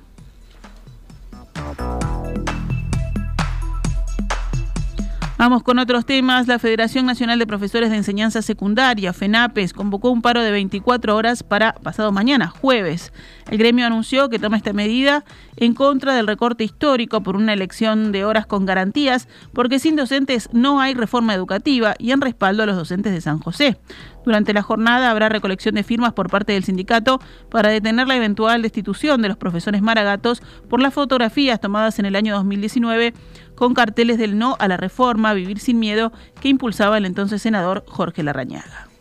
Vamos 5.44 5.62
con 5.62 5.78
otros 5.78 6.06
temas. 6.06 6.48
La 6.48 6.58
Federación 6.58 7.06
Nacional 7.06 7.38
de 7.38 7.46
Profesores 7.46 7.90
de 7.90 7.98
Enseñanza 7.98 8.42
Secundaria, 8.42 9.12
FENAPES, 9.12 9.74
convocó 9.74 10.10
un 10.10 10.22
paro 10.22 10.42
de 10.42 10.52
24 10.52 11.18
horas 11.18 11.44
para 11.44 11.74
pasado 11.74 12.14
mañana, 12.14 12.48
jueves. 12.48 13.12
El 13.52 13.58
gremio 13.58 13.86
anunció 13.86 14.30
que 14.30 14.40
toma 14.40 14.56
esta 14.56 14.72
medida 14.72 15.26
en 15.58 15.74
contra 15.74 16.16
del 16.16 16.28
recorte 16.28 16.64
histórico 16.64 17.24
por 17.24 17.36
una 17.36 17.52
elección 17.52 18.14
de 18.14 18.24
horas 18.24 18.46
con 18.46 18.66
garantías, 18.66 19.28
porque 19.52 19.80
sin 19.80 19.98
docentes 19.98 20.48
no 20.54 20.80
hay 20.80 20.94
reforma 20.94 21.34
educativa 21.34 21.94
y 22.00 22.12
en 22.12 22.22
respaldo 22.22 22.64
a 22.64 22.66
los 22.66 22.78
docentes 22.78 23.12
de 23.12 23.20
San 23.20 23.40
José. 23.40 23.78
Durante 24.24 24.54
la 24.54 24.62
jornada 24.62 25.12
habrá 25.12 25.28
recolección 25.28 25.76
de 25.76 25.84
firmas 25.84 26.14
por 26.14 26.30
parte 26.30 26.54
del 26.54 26.64
sindicato 26.64 27.20
para 27.50 27.68
detener 27.68 28.08
la 28.08 28.16
eventual 28.16 28.62
destitución 28.62 29.22
de 29.22 29.28
los 29.28 29.36
profesores 29.36 29.82
maragatos 29.82 30.42
por 30.70 30.82
las 30.82 30.94
fotografías 30.94 31.60
tomadas 31.60 32.00
en 32.00 32.06
el 32.06 32.16
año 32.16 32.34
2019 32.34 33.14
con 33.56 33.74
carteles 33.74 34.18
del 34.18 34.38
no 34.38 34.56
a 34.60 34.68
la 34.68 34.78
reforma, 34.78 35.34
vivir 35.34 35.60
sin 35.60 35.80
miedo, 35.80 36.12
que 36.42 36.50
impulsaba 36.50 36.98
el 36.98 37.06
entonces 37.06 37.42
senador 37.42 37.84
Jorge 37.88 38.24
Larrañaga. 38.24 38.93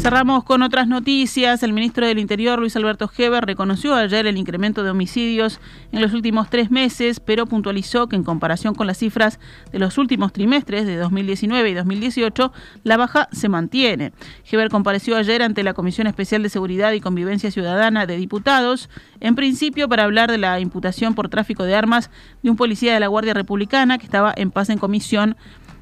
Cerramos 0.00 0.44
con 0.44 0.62
otras 0.62 0.88
noticias. 0.88 1.62
El 1.62 1.74
ministro 1.74 2.06
del 2.06 2.18
Interior, 2.18 2.58
Luis 2.58 2.74
Alberto 2.74 3.10
Heber, 3.14 3.44
reconoció 3.44 3.94
ayer 3.94 4.26
el 4.26 4.38
incremento 4.38 4.82
de 4.82 4.88
homicidios 4.88 5.60
en 5.92 6.00
los 6.00 6.14
últimos 6.14 6.48
tres 6.48 6.70
meses, 6.70 7.20
pero 7.20 7.44
puntualizó 7.44 8.08
que 8.08 8.16
en 8.16 8.24
comparación 8.24 8.74
con 8.74 8.86
las 8.86 8.96
cifras 8.96 9.38
de 9.70 9.78
los 9.78 9.98
últimos 9.98 10.32
trimestres 10.32 10.86
de 10.86 10.96
2019 10.96 11.68
y 11.68 11.74
2018, 11.74 12.50
la 12.82 12.96
baja 12.96 13.28
se 13.30 13.50
mantiene. 13.50 14.14
Heber 14.50 14.70
compareció 14.70 15.16
ayer 15.16 15.42
ante 15.42 15.62
la 15.62 15.74
Comisión 15.74 16.06
Especial 16.06 16.42
de 16.42 16.48
Seguridad 16.48 16.92
y 16.92 17.02
Convivencia 17.02 17.50
Ciudadana 17.50 18.06
de 18.06 18.16
Diputados, 18.16 18.88
en 19.20 19.34
principio 19.34 19.86
para 19.86 20.04
hablar 20.04 20.30
de 20.30 20.38
la 20.38 20.60
imputación 20.60 21.14
por 21.14 21.28
tráfico 21.28 21.64
de 21.64 21.74
armas 21.74 22.10
de 22.42 22.48
un 22.48 22.56
policía 22.56 22.94
de 22.94 23.00
la 23.00 23.08
Guardia 23.08 23.34
Republicana 23.34 23.98
que 23.98 24.06
estaba 24.06 24.32
en 24.34 24.50
paz 24.50 24.70
en 24.70 24.78
comisión 24.78 25.36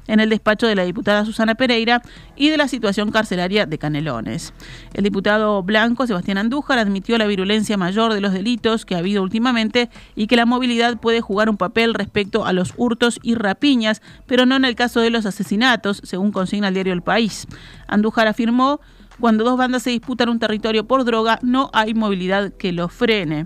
en 0.09 0.19
el 0.19 0.29
despacho 0.29 0.67
de 0.67 0.75
la 0.75 0.83
diputada 0.83 1.23
Susana 1.23 1.55
Pereira 1.55 2.01
y 2.35 2.49
de 2.49 2.57
la 2.57 2.67
situación 2.67 3.11
carcelaria 3.11 3.65
de 3.65 3.77
Canelones. 3.77 4.53
El 4.93 5.03
diputado 5.03 5.61
blanco 5.63 6.07
Sebastián 6.07 6.39
Andújar 6.39 6.79
admitió 6.79 7.17
la 7.17 7.27
virulencia 7.27 7.77
mayor 7.77 8.13
de 8.13 8.21
los 8.21 8.33
delitos 8.33 8.85
que 8.85 8.95
ha 8.95 8.99
habido 8.99 9.21
últimamente 9.21 9.89
y 10.15 10.27
que 10.27 10.35
la 10.35 10.47
movilidad 10.47 10.97
puede 10.99 11.21
jugar 11.21 11.49
un 11.49 11.57
papel 11.57 11.93
respecto 11.93 12.45
a 12.45 12.53
los 12.53 12.73
hurtos 12.75 13.19
y 13.21 13.35
rapiñas, 13.35 14.01
pero 14.25 14.47
no 14.47 14.55
en 14.55 14.65
el 14.65 14.75
caso 14.75 14.99
de 14.99 15.11
los 15.11 15.27
asesinatos, 15.27 16.01
según 16.03 16.31
consigna 16.31 16.69
el 16.69 16.73
diario 16.73 16.93
El 16.93 17.03
País. 17.03 17.47
Andújar 17.87 18.27
afirmó 18.27 18.81
cuando 19.19 19.43
dos 19.43 19.57
bandas 19.57 19.83
se 19.83 19.91
disputan 19.91 20.29
un 20.29 20.39
territorio 20.39 20.87
por 20.87 21.03
droga, 21.03 21.39
no 21.43 21.69
hay 21.73 21.93
movilidad 21.93 22.53
que 22.53 22.71
lo 22.71 22.89
frene. 22.89 23.45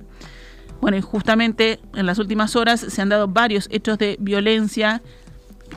Bueno, 0.79 0.97
y 0.97 1.01
justamente 1.01 1.79
en 1.95 2.05
las 2.05 2.19
últimas 2.19 2.55
horas 2.55 2.81
se 2.81 3.01
han 3.01 3.09
dado 3.09 3.27
varios 3.27 3.67
hechos 3.71 3.97
de 3.97 4.17
violencia 4.19 5.01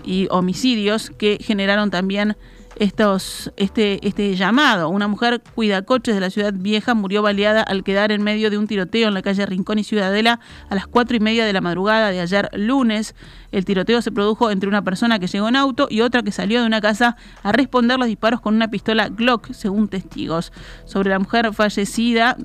y 0.04 0.28
homicidios 0.30 1.10
que 1.10 1.38
generaron 1.40 1.90
también 1.90 2.36
estos, 2.76 3.52
este, 3.56 4.06
este 4.06 4.36
llamado. 4.36 4.88
Una 4.88 5.08
mujer 5.08 5.42
cuida 5.54 5.82
coches 5.82 6.14
de 6.14 6.20
la 6.20 6.30
ciudad 6.30 6.52
vieja 6.54 6.94
murió 6.94 7.22
baleada 7.22 7.62
al 7.62 7.82
quedar 7.82 8.12
en 8.12 8.22
medio 8.22 8.50
de 8.50 8.58
un 8.58 8.66
tiroteo 8.66 9.08
en 9.08 9.14
la 9.14 9.22
calle 9.22 9.46
Rincón 9.46 9.78
y 9.78 9.84
Ciudadela 9.84 10.40
a 10.68 10.74
las 10.74 10.86
cuatro 10.86 11.16
y 11.16 11.20
media 11.20 11.46
de 11.46 11.52
la 11.52 11.60
madrugada 11.60 12.10
de 12.10 12.20
ayer 12.20 12.50
lunes. 12.52 13.14
El 13.50 13.64
tiroteo 13.64 14.02
se 14.02 14.12
produjo 14.12 14.50
entre 14.50 14.68
una 14.68 14.82
persona 14.82 15.18
que 15.18 15.26
llegó 15.26 15.48
en 15.48 15.56
auto 15.56 15.88
y 15.90 16.02
otra 16.02 16.22
que 16.22 16.32
salió 16.32 16.60
de 16.60 16.66
una 16.66 16.80
casa 16.80 17.16
a 17.42 17.52
responder 17.52 17.98
los 17.98 18.08
disparos 18.08 18.40
con 18.40 18.54
una 18.54 18.68
pistola 18.68 19.08
Glock, 19.08 19.52
según 19.52 19.88
testigos. 19.88 20.52
Sobre 20.84 21.10
la 21.10 21.18
mujer 21.18 21.52
fallecida, 21.54 22.36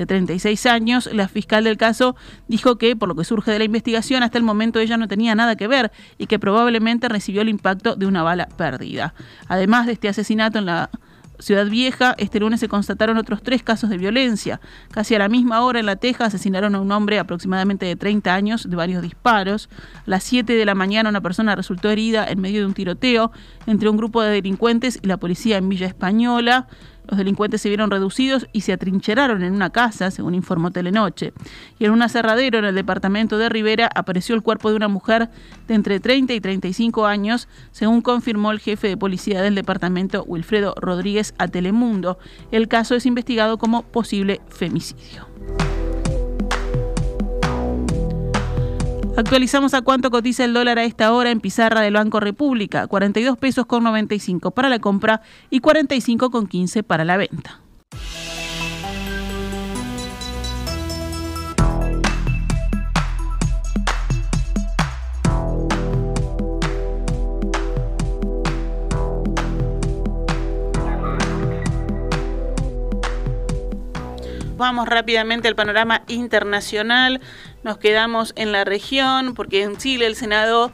de 0.00 0.06
36 0.06 0.64
años, 0.64 1.10
la 1.12 1.28
fiscal 1.28 1.64
del 1.64 1.76
caso 1.76 2.16
dijo 2.48 2.78
que, 2.78 2.96
por 2.96 3.08
lo 3.08 3.14
que 3.14 3.24
surge 3.24 3.50
de 3.50 3.58
la 3.58 3.64
investigación, 3.64 4.22
hasta 4.22 4.38
el 4.38 4.44
momento 4.44 4.78
ella 4.78 4.96
no 4.96 5.08
tenía 5.08 5.34
nada 5.34 5.56
que 5.56 5.68
ver 5.68 5.92
y 6.16 6.26
que 6.26 6.38
probablemente 6.38 7.08
recibió 7.10 7.42
el 7.42 7.50
impacto 7.50 7.96
de 7.96 8.06
una 8.06 8.22
bala 8.22 8.48
perdida. 8.56 9.12
Además 9.46 9.86
de 9.86 9.92
este 9.92 10.08
asesinato 10.08 10.58
en 10.58 10.66
la 10.66 10.90
Ciudad 11.38 11.66
Vieja, 11.66 12.14
este 12.18 12.40
lunes 12.40 12.60
se 12.60 12.68
constataron 12.68 13.18
otros 13.18 13.42
tres 13.42 13.62
casos 13.62 13.90
de 13.90 13.98
violencia. 13.98 14.60
Casi 14.90 15.14
a 15.14 15.18
la 15.18 15.28
misma 15.28 15.62
hora 15.62 15.80
en 15.80 15.86
La 15.86 15.96
Teja 15.96 16.26
asesinaron 16.26 16.74
a 16.74 16.80
un 16.80 16.92
hombre 16.92 17.18
aproximadamente 17.18 17.86
de 17.86 17.96
30 17.96 18.34
años 18.34 18.68
de 18.68 18.76
varios 18.76 19.02
disparos. 19.02 19.68
A 19.94 20.02
las 20.06 20.24
7 20.24 20.52
de 20.52 20.64
la 20.64 20.74
mañana 20.74 21.10
una 21.10 21.20
persona 21.20 21.56
resultó 21.56 21.90
herida 21.90 22.26
en 22.26 22.40
medio 22.40 22.60
de 22.60 22.66
un 22.66 22.74
tiroteo 22.74 23.32
entre 23.66 23.88
un 23.88 23.96
grupo 23.96 24.22
de 24.22 24.30
delincuentes 24.30 24.98
y 25.02 25.06
la 25.06 25.16
policía 25.18 25.58
en 25.58 25.68
Villa 25.68 25.86
Española. 25.86 26.68
Los 27.10 27.18
delincuentes 27.18 27.60
se 27.60 27.68
vieron 27.68 27.90
reducidos 27.90 28.46
y 28.52 28.60
se 28.60 28.72
atrincheraron 28.72 29.42
en 29.42 29.52
una 29.52 29.70
casa, 29.70 30.12
según 30.12 30.36
informó 30.36 30.70
Telenoche. 30.70 31.32
Y 31.80 31.86
en 31.86 31.90
un 31.90 32.02
aserradero 32.02 32.60
en 32.60 32.64
el 32.64 32.74
departamento 32.76 33.36
de 33.36 33.48
Rivera 33.48 33.90
apareció 33.92 34.36
el 34.36 34.42
cuerpo 34.42 34.70
de 34.70 34.76
una 34.76 34.86
mujer 34.86 35.28
de 35.66 35.74
entre 35.74 35.98
30 35.98 36.34
y 36.34 36.40
35 36.40 37.06
años, 37.06 37.48
según 37.72 38.00
confirmó 38.00 38.52
el 38.52 38.60
jefe 38.60 38.86
de 38.86 38.96
policía 38.96 39.42
del 39.42 39.56
departamento, 39.56 40.22
Wilfredo 40.22 40.74
Rodríguez, 40.80 41.34
a 41.38 41.48
Telemundo. 41.48 42.18
El 42.52 42.68
caso 42.68 42.94
es 42.94 43.04
investigado 43.06 43.58
como 43.58 43.82
posible 43.82 44.40
femicidio. 44.48 45.26
Actualizamos 49.16 49.74
a 49.74 49.82
cuánto 49.82 50.10
cotiza 50.10 50.44
el 50.44 50.54
dólar 50.54 50.78
a 50.78 50.84
esta 50.84 51.12
hora 51.12 51.30
en 51.30 51.40
pizarra 51.40 51.82
del 51.82 51.94
Banco 51.94 52.20
República, 52.20 52.86
42 52.86 53.36
pesos 53.36 53.66
con 53.66 53.84
95 53.84 54.50
para 54.52 54.68
la 54.68 54.78
compra 54.78 55.20
y 55.50 55.60
45 55.60 56.30
con 56.30 56.46
15 56.46 56.82
para 56.82 57.04
la 57.04 57.16
venta. 57.16 57.60
Vamos 74.60 74.88
rápidamente 74.88 75.48
al 75.48 75.56
panorama 75.56 76.02
internacional. 76.06 77.22
Nos 77.62 77.78
quedamos 77.78 78.32
en 78.36 78.52
la 78.52 78.64
región 78.64 79.34
porque 79.34 79.62
en 79.62 79.76
Chile 79.76 80.06
el 80.06 80.16
Senado 80.16 80.72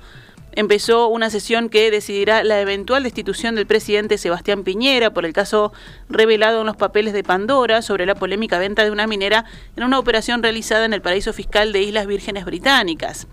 empezó 0.57 1.09
una 1.09 1.29
sesión 1.29 1.69
que 1.69 1.91
decidirá 1.91 2.43
la 2.43 2.61
eventual 2.61 3.03
destitución 3.03 3.55
del 3.55 3.67
presidente 3.67 4.19
Sebastián 4.19 4.65
Piñera 4.65 5.13
por 5.13 5.27
el 5.27 5.35
caso 5.35 5.73
revelado 6.09 6.61
en 6.61 6.67
los 6.67 6.77
papeles 6.77 7.13
de 7.13 7.23
Pandora 7.23 7.83
sobre 7.83 8.07
la 8.07 8.15
polémica 8.15 8.59
venta 8.59 8.83
de 8.83 8.91
una 8.91 9.07
minera 9.07 9.45
en 9.77 9.85
una 9.85 9.99
operación 9.99 10.43
realizada 10.43 10.87
en 10.87 10.95
el 10.95 11.03
paraíso 11.03 11.35
fiscal 11.35 11.73
de 11.73 11.83
Islas 11.83 12.07
Vírgenes 12.07 12.47
Británicas. 12.47 13.27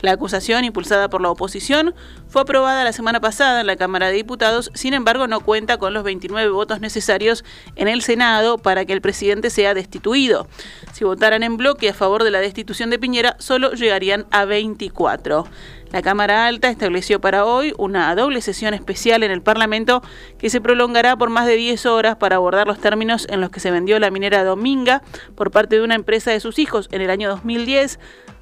La 0.00 0.12
acusación, 0.12 0.64
impulsada 0.64 1.10
por 1.10 1.20
la 1.20 1.30
oposición, 1.30 1.94
fue 2.28 2.42
aprobada 2.42 2.84
la 2.84 2.92
semana 2.92 3.20
pasada 3.20 3.60
en 3.60 3.66
la 3.66 3.74
Cámara 3.74 4.06
de 4.06 4.12
Diputados, 4.12 4.70
sin 4.74 4.94
embargo 4.94 5.26
no 5.26 5.40
cuenta 5.40 5.78
con 5.78 5.92
los 5.92 6.04
29 6.04 6.50
votos 6.50 6.80
necesarios 6.80 7.44
en 7.74 7.88
el 7.88 8.02
Senado 8.02 8.58
para 8.58 8.84
que 8.84 8.92
el 8.92 9.00
presidente 9.00 9.50
sea 9.50 9.74
destituido. 9.74 10.46
Si 10.92 11.04
votaran 11.04 11.42
en 11.42 11.56
bloque 11.56 11.88
a 11.88 11.94
favor 11.94 12.22
de 12.22 12.30
la 12.30 12.38
destitución 12.38 12.90
de 12.90 13.00
Piñera, 13.00 13.34
solo 13.40 13.72
llegarían 13.72 14.26
a 14.30 14.44
24. 14.44 15.46
La 15.92 16.02
Cámara 16.02 16.46
Alta 16.46 16.68
estableció 16.68 17.20
para 17.20 17.46
hoy 17.46 17.72
una 17.78 18.14
doble 18.14 18.42
sesión 18.42 18.74
especial 18.74 19.22
en 19.22 19.30
el 19.30 19.40
Parlamento 19.40 20.02
que 20.38 20.50
se 20.50 20.60
prolongará 20.60 21.16
por 21.16 21.30
más 21.30 21.46
de 21.46 21.56
10 21.56 21.86
horas 21.86 22.16
para 22.16 22.36
abordar 22.36 22.66
los 22.66 22.78
términos 22.78 23.26
en 23.30 23.40
los 23.40 23.50
que 23.50 23.60
se 23.60 23.70
vendió 23.70 23.98
la 23.98 24.10
minera 24.10 24.44
Dominga 24.44 25.02
por 25.34 25.50
parte 25.50 25.76
de 25.76 25.82
una 25.82 25.94
empresa 25.94 26.30
de 26.30 26.40
sus 26.40 26.58
hijos 26.58 26.88
en 26.92 27.00
el 27.00 27.10
año 27.10 27.30
2010 27.30 27.98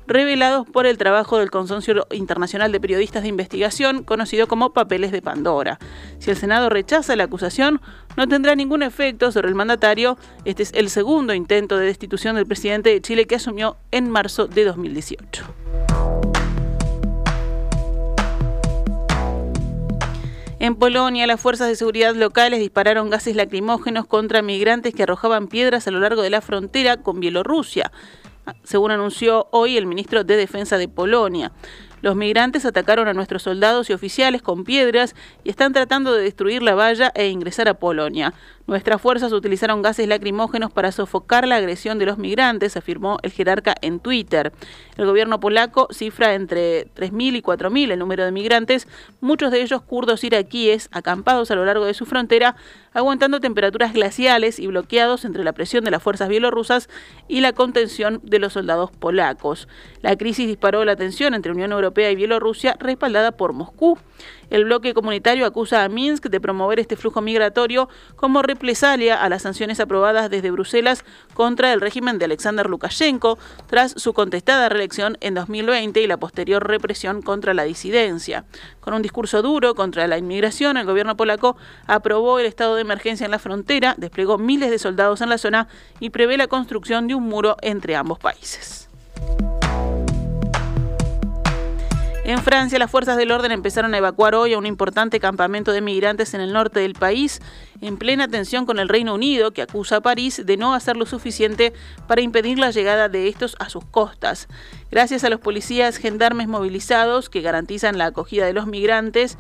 revelados 0.07 0.69
por 0.69 0.87
el 0.87 0.99
trabajo 0.99 1.39
del 1.39 1.51
Consorcio 1.51 2.07
Internacional 2.13 2.73
de 2.73 2.81
Periodistas 2.81 3.23
de 3.23 3.29
Investigación, 3.29 4.05
conocido 4.05 4.47
como 4.47 4.73
Papeles 4.73 5.13
de 5.13 5.23
Pandora. 5.23 5.79
Si 6.19 6.31
el 6.31 6.37
Senado 6.37 6.69
rechaza 6.69 7.17
la 7.17 7.25
acusación, 7.25 7.81
no 8.17 8.29
tendrá 8.29 8.55
ningún 8.55 8.83
efecto 8.83 9.33
sobre 9.33 9.49
el 9.49 9.55
mandatario. 9.55 10.17
Este 10.45 10.63
es 10.63 10.73
el 10.75 10.91
segundo 10.91 11.35
intento 11.35 11.77
de 11.77 11.87
destitución 11.87 12.37
del 12.37 12.47
presidente 12.47 12.91
de 12.91 13.01
Chile 13.01 13.27
que 13.27 13.37
asumió 13.37 13.77
en 13.91 14.11
marzo 14.11 14.47
de 14.47 14.65
2018. 14.65 16.06
En 20.59 20.75
Polonia, 20.75 21.27
las 21.27 21.39
fuerzas 21.39 21.69
de 21.69 21.77
seguridad 21.77 22.15
locales 22.15 22.61
dispararon 22.61 23.11
gases 23.11 23.37
lacrimógenos 23.37 24.07
contra 24.07 24.41
migrantes 24.41 24.95
que 24.95 25.03
arrojaban 25.03 25.49
piedras 25.49 25.87
a 25.87 25.91
lo 25.91 26.01
largo 26.01 26.23
de 26.23 26.31
la 26.31 26.41
frontera 26.41 26.97
con 26.97 27.21
Bielorrusia, 27.21 27.93
según 28.65 28.91
anunció 28.91 29.49
hoy 29.51 29.77
el 29.77 29.85
ministro 29.85 30.25
de 30.25 30.37
Defensa 30.37 30.79
de 30.79 30.89
Polonia. 30.89 31.53
Los 32.01 32.17
migrantes 32.17 32.65
atacaron 32.65 33.07
a 33.07 33.13
nuestros 33.13 33.43
soldados 33.43 33.91
y 33.91 33.93
oficiales 33.93 34.41
con 34.41 34.65
piedras 34.65 35.15
y 35.45 35.51
están 35.51 35.75
tratando 35.75 36.15
de 36.15 36.23
destruir 36.23 36.63
la 36.63 36.75
valla 36.75 37.13
e 37.15 37.29
ingresar 37.29 37.69
a 37.69 37.75
Polonia. 37.75 38.33
Nuestras 38.67 39.01
fuerzas 39.01 39.33
utilizaron 39.33 39.81
gases 39.81 40.09
lacrimógenos 40.09 40.73
para 40.73 40.91
sofocar 40.91 41.47
la 41.47 41.55
agresión 41.55 42.01
de 42.01 42.07
los 42.07 42.19
migrantes, 42.19 42.77
afirmó 42.77 43.19
el 43.23 43.31
jerarca 43.31 43.77
en 43.81 44.01
Twitter. 44.01 44.53
El 44.97 45.07
gobierno 45.07 45.39
polaco 45.39 45.87
cifra 45.93 46.35
entre 46.35 46.93
3.000 46.95 47.37
y 47.37 47.43
4.000 47.43 47.93
el 47.93 47.99
número 48.01 48.25
de 48.25 48.33
migrantes, 48.33 48.89
muchos 49.21 49.53
de 49.53 49.63
ellos 49.63 49.83
kurdos 49.83 50.25
iraquíes, 50.25 50.89
acampados 50.91 51.53
a 51.53 51.55
lo 51.55 51.65
largo 51.65 51.85
de 51.85 51.95
su 51.95 52.07
frontera, 52.07 52.57
aguantando 52.93 53.39
temperaturas 53.39 53.93
glaciales 53.93 54.59
y 54.59 54.67
bloqueados 54.67 55.25
entre 55.25 55.45
la 55.45 55.53
presión 55.53 55.85
de 55.85 55.93
las 55.93 56.03
fuerzas 56.03 56.29
bielorrusas 56.29 56.89
y 57.29 57.43
la 57.43 57.53
contención 57.53 58.21
de 58.25 58.41
los 58.41 58.55
soldados 58.55 58.91
polacos. 58.91 59.69
La 60.03 60.17
crisis 60.17 60.49
disparó 60.49 60.85
la 60.85 60.97
tensión 60.97 61.35
entre 61.35 61.53
Unión 61.53 61.71
Europea 61.71 62.11
y 62.11 62.17
Bielorrusia, 62.17 62.77
respaldada 62.81 63.31
por 63.31 63.53
Moscú. 63.53 63.97
El 64.51 64.65
bloque 64.65 64.95
comunitario 64.95 65.47
acusa 65.47 65.85
a 65.85 65.89
Minsk 65.89 66.27
de 66.27 66.41
promover 66.41 66.79
este 66.79 66.97
flujo 66.97 67.21
migratorio 67.21 67.89
como 68.15 68.43
represalia 68.43 69.23
a 69.23 69.29
las 69.29 69.43
sanciones 69.43 69.81
aprobadas 69.81 70.31
desde 70.31 70.51
Bruselas 70.51 71.05
contra 71.35 71.73
el 71.73 71.81
régimen 71.81 72.19
de 72.19 72.27
Alexander 72.27 72.69
Lukashenko 72.69 73.39
tras 73.67 73.93
su 73.93 74.13
contestada 74.13 74.69
reelección 74.69 75.19
en 75.21 75.35
2020 75.35 76.01
y 76.01 76.07
la 76.07 76.17
posterior 76.17 76.67
represión 76.67 77.23
contra 77.23 77.55
la 77.55 77.65
disidencia. 77.65 78.45
Con 78.81 78.95
un 78.95 79.03
discurso 79.03 79.43
duro 79.43 79.75
contra 79.75 80.07
la 80.07 80.19
inmigración, 80.19 80.77
el 80.77 80.87
gobierno 80.87 81.17
polaco 81.17 81.57
aprobó 81.87 82.39
el 82.39 82.47
estado 82.47 82.77
de 82.77 82.83
emergencia 82.83 83.25
en 83.25 83.33
la 83.33 83.39
frontera, 83.39 83.95
desplegó 83.99 84.39
miles 84.39 84.71
de 84.71 84.79
soldados 84.79 85.21
en 85.21 85.29
la 85.29 85.39
zona 85.39 85.69
y 86.01 86.11
prevé 86.11 86.37
la 86.37 86.47
construcción 86.47 87.09
de 87.09 87.15
un 87.15 87.25
muro 87.25 87.57
entre 87.63 87.97
ambos 87.97 88.19
países. 88.19 88.86
En 92.29 92.43
Francia, 92.43 92.81
las 92.81 92.91
fuerzas 92.91 93.17
del 93.17 93.31
orden 93.31 93.53
empezaron 93.53 93.95
a 93.95 93.99
evacuar 93.99 94.35
hoy 94.35 94.53
a 94.53 94.59
un 94.59 94.67
importante 94.67 95.21
campamento 95.21 95.71
de 95.71 95.81
migrantes 95.81 96.35
en 96.35 96.41
el 96.41 96.53
norte 96.53 96.81
del 96.81 96.95
país, 96.95 97.41
en 97.81 97.99
plena 97.99 98.27
tensión 98.27 98.67
con 98.67 98.81
el 98.81 98.89
Reino 98.89 99.15
Unido, 99.15 99.53
que 99.53 99.63
acusa 99.63 99.99
a 99.99 100.01
París 100.01 100.43
de 100.45 100.57
no 100.57 100.75
hacer 100.75 100.97
lo 100.97 101.07
suficiente 101.07 101.73
para 102.09 102.23
impedir 102.23 102.59
la 102.59 102.73
llegada 102.73 103.09
de 103.09 103.29
estos 103.29 103.55
a 103.61 103.69
sus 103.69 103.85
costas. 103.85 104.49
Gracias 104.91 105.23
a 105.23 105.31
los 105.31 105.39
policías 105.39 105.99
gendarmes 105.99 106.49
movilizados 106.49 107.31
que 107.31 107.43
garantizan 107.43 107.97
la 107.97 108.07
acogida 108.07 108.45
de 108.45 108.55
los 108.55 108.67
migrantes, 108.67 109.39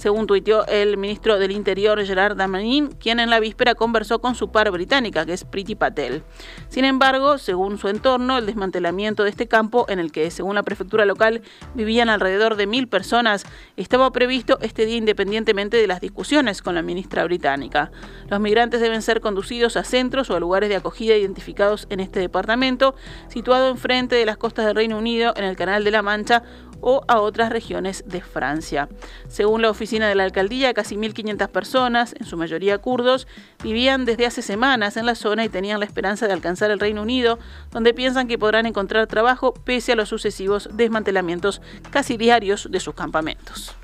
según 0.00 0.26
tuiteó 0.26 0.66
el 0.66 0.96
ministro 0.96 1.38
del 1.38 1.52
Interior 1.52 2.02
Gerard 2.04 2.36
Damanin, 2.36 2.88
quien 2.88 3.20
en 3.20 3.28
la 3.28 3.38
víspera 3.38 3.74
conversó 3.74 4.18
con 4.18 4.34
su 4.34 4.50
par 4.50 4.70
británica, 4.70 5.26
que 5.26 5.34
es 5.34 5.44
Priti 5.44 5.74
Patel. 5.74 6.22
Sin 6.68 6.86
embargo, 6.86 7.36
según 7.36 7.76
su 7.78 7.88
entorno, 7.88 8.38
el 8.38 8.46
desmantelamiento 8.46 9.24
de 9.24 9.30
este 9.30 9.46
campo, 9.46 9.84
en 9.88 9.98
el 9.98 10.10
que, 10.10 10.30
según 10.30 10.54
la 10.54 10.62
prefectura 10.62 11.04
local, 11.04 11.42
vivían 11.74 12.08
alrededor 12.08 12.56
de 12.56 12.66
mil 12.66 12.88
personas, 12.88 13.44
estaba 13.76 14.10
previsto 14.10 14.58
este 14.62 14.86
día 14.86 14.96
independientemente 14.96 15.76
de 15.76 15.86
las 15.86 16.00
discusiones 16.00 16.62
con 16.62 16.74
la 16.74 16.82
ministra 16.82 17.22
británica. 17.24 17.92
Los 18.28 18.40
migrantes 18.40 18.80
deben 18.80 19.02
ser 19.02 19.20
conducidos 19.20 19.76
a 19.76 19.84
centros 19.84 20.30
o 20.30 20.36
a 20.36 20.40
lugares 20.40 20.70
de 20.70 20.76
acogida 20.76 21.14
identificados 21.14 21.86
en 21.90 22.00
este 22.00 22.20
departamento, 22.20 22.94
situado 23.28 23.68
enfrente 23.68 24.16
de 24.16 24.24
las 24.24 24.38
costas 24.38 24.64
del 24.64 24.76
Reino 24.76 24.96
Unido, 24.96 25.34
en 25.36 25.44
el 25.44 25.56
Canal 25.56 25.84
de 25.84 25.90
la 25.90 26.00
Mancha, 26.00 26.42
o 26.80 27.02
a 27.08 27.20
otras 27.20 27.50
regiones 27.50 28.04
de 28.06 28.20
Francia. 28.20 28.88
Según 29.28 29.62
la 29.62 29.70
oficina 29.70 30.08
de 30.08 30.14
la 30.14 30.24
alcaldía, 30.24 30.74
casi 30.74 30.96
1.500 30.96 31.48
personas, 31.48 32.14
en 32.18 32.26
su 32.26 32.36
mayoría 32.36 32.78
kurdos, 32.78 33.26
vivían 33.62 34.04
desde 34.04 34.26
hace 34.26 34.42
semanas 34.42 34.96
en 34.96 35.06
la 35.06 35.14
zona 35.14 35.44
y 35.44 35.48
tenían 35.48 35.80
la 35.80 35.86
esperanza 35.86 36.26
de 36.26 36.32
alcanzar 36.32 36.70
el 36.70 36.80
Reino 36.80 37.02
Unido, 37.02 37.38
donde 37.70 37.94
piensan 37.94 38.28
que 38.28 38.38
podrán 38.38 38.66
encontrar 38.66 39.06
trabajo 39.06 39.54
pese 39.54 39.92
a 39.92 39.96
los 39.96 40.08
sucesivos 40.08 40.68
desmantelamientos 40.72 41.60
casi 41.90 42.16
diarios 42.16 42.68
de 42.70 42.80
sus 42.80 42.94
campamentos. 42.94 43.74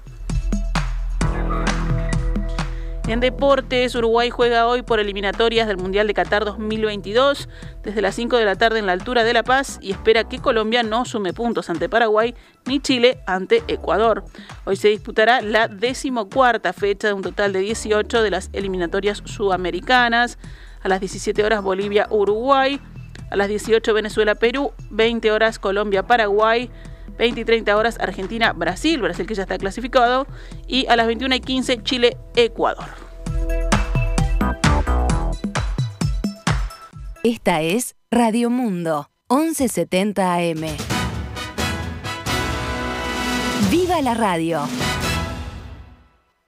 En 3.09 3.21
deportes, 3.21 3.95
Uruguay 3.95 4.31
juega 4.31 4.67
hoy 4.67 4.83
por 4.83 4.99
eliminatorias 4.99 5.69
del 5.69 5.77
Mundial 5.77 6.09
de 6.09 6.15
Qatar 6.15 6.45
2022 6.45 7.49
desde 7.85 8.03
las 8.03 8.17
5 8.17 8.37
de 8.37 8.45
la 8.45 8.57
tarde 8.57 8.81
en 8.81 8.87
la 8.87 8.93
altura 8.93 9.23
de 9.23 9.33
La 9.33 9.45
Paz 9.45 9.79
y 9.81 9.93
espera 9.93 10.25
que 10.25 10.41
Colombia 10.41 10.83
no 10.83 11.05
sume 11.05 11.33
puntos 11.33 11.71
ante 11.71 11.89
Paraguay 11.89 12.35
ni 12.65 12.81
Chile 12.81 13.21
ante 13.25 13.63
Ecuador. 13.69 14.25
Hoy 14.65 14.75
se 14.75 14.89
disputará 14.89 15.41
la 15.41 15.69
decimocuarta 15.69 16.73
fecha 16.73 17.07
de 17.07 17.15
un 17.15 17.23
total 17.23 17.53
de 17.53 17.61
18 17.61 18.23
de 18.23 18.31
las 18.31 18.51
eliminatorias 18.53 19.23
sudamericanas. 19.25 20.37
A 20.83 20.89
las 20.89 20.99
17 20.99 21.45
horas 21.45 21.63
Bolivia-Uruguay, 21.63 22.81
a 23.31 23.37
las 23.37 23.47
18 23.47 23.95
Venezuela-Perú, 23.95 24.73
20 24.91 25.31
horas 25.31 25.61
Colombia-Paraguay. 25.61 26.71
20 27.19 27.41
y 27.41 27.45
30 27.45 27.77
horas 27.77 27.99
Argentina-Brasil, 28.01 29.01
Brasil 29.01 29.27
que 29.27 29.35
ya 29.35 29.43
está 29.43 29.59
clasificado, 29.59 30.27
y 30.67 30.87
a 30.87 30.97
las 30.97 31.07
21 31.07 31.35
y 31.35 31.41
15 31.41 31.83
Chile-Ecuador. 31.83 32.87
Esta 37.25 37.61
es 37.61 37.97
Radio 38.11 38.51
Mundo, 38.51 39.11
1170 39.29 40.35
AM. 40.35 40.67
¡Viva 43.71 44.01
la 44.01 44.15
radio! 44.15 44.61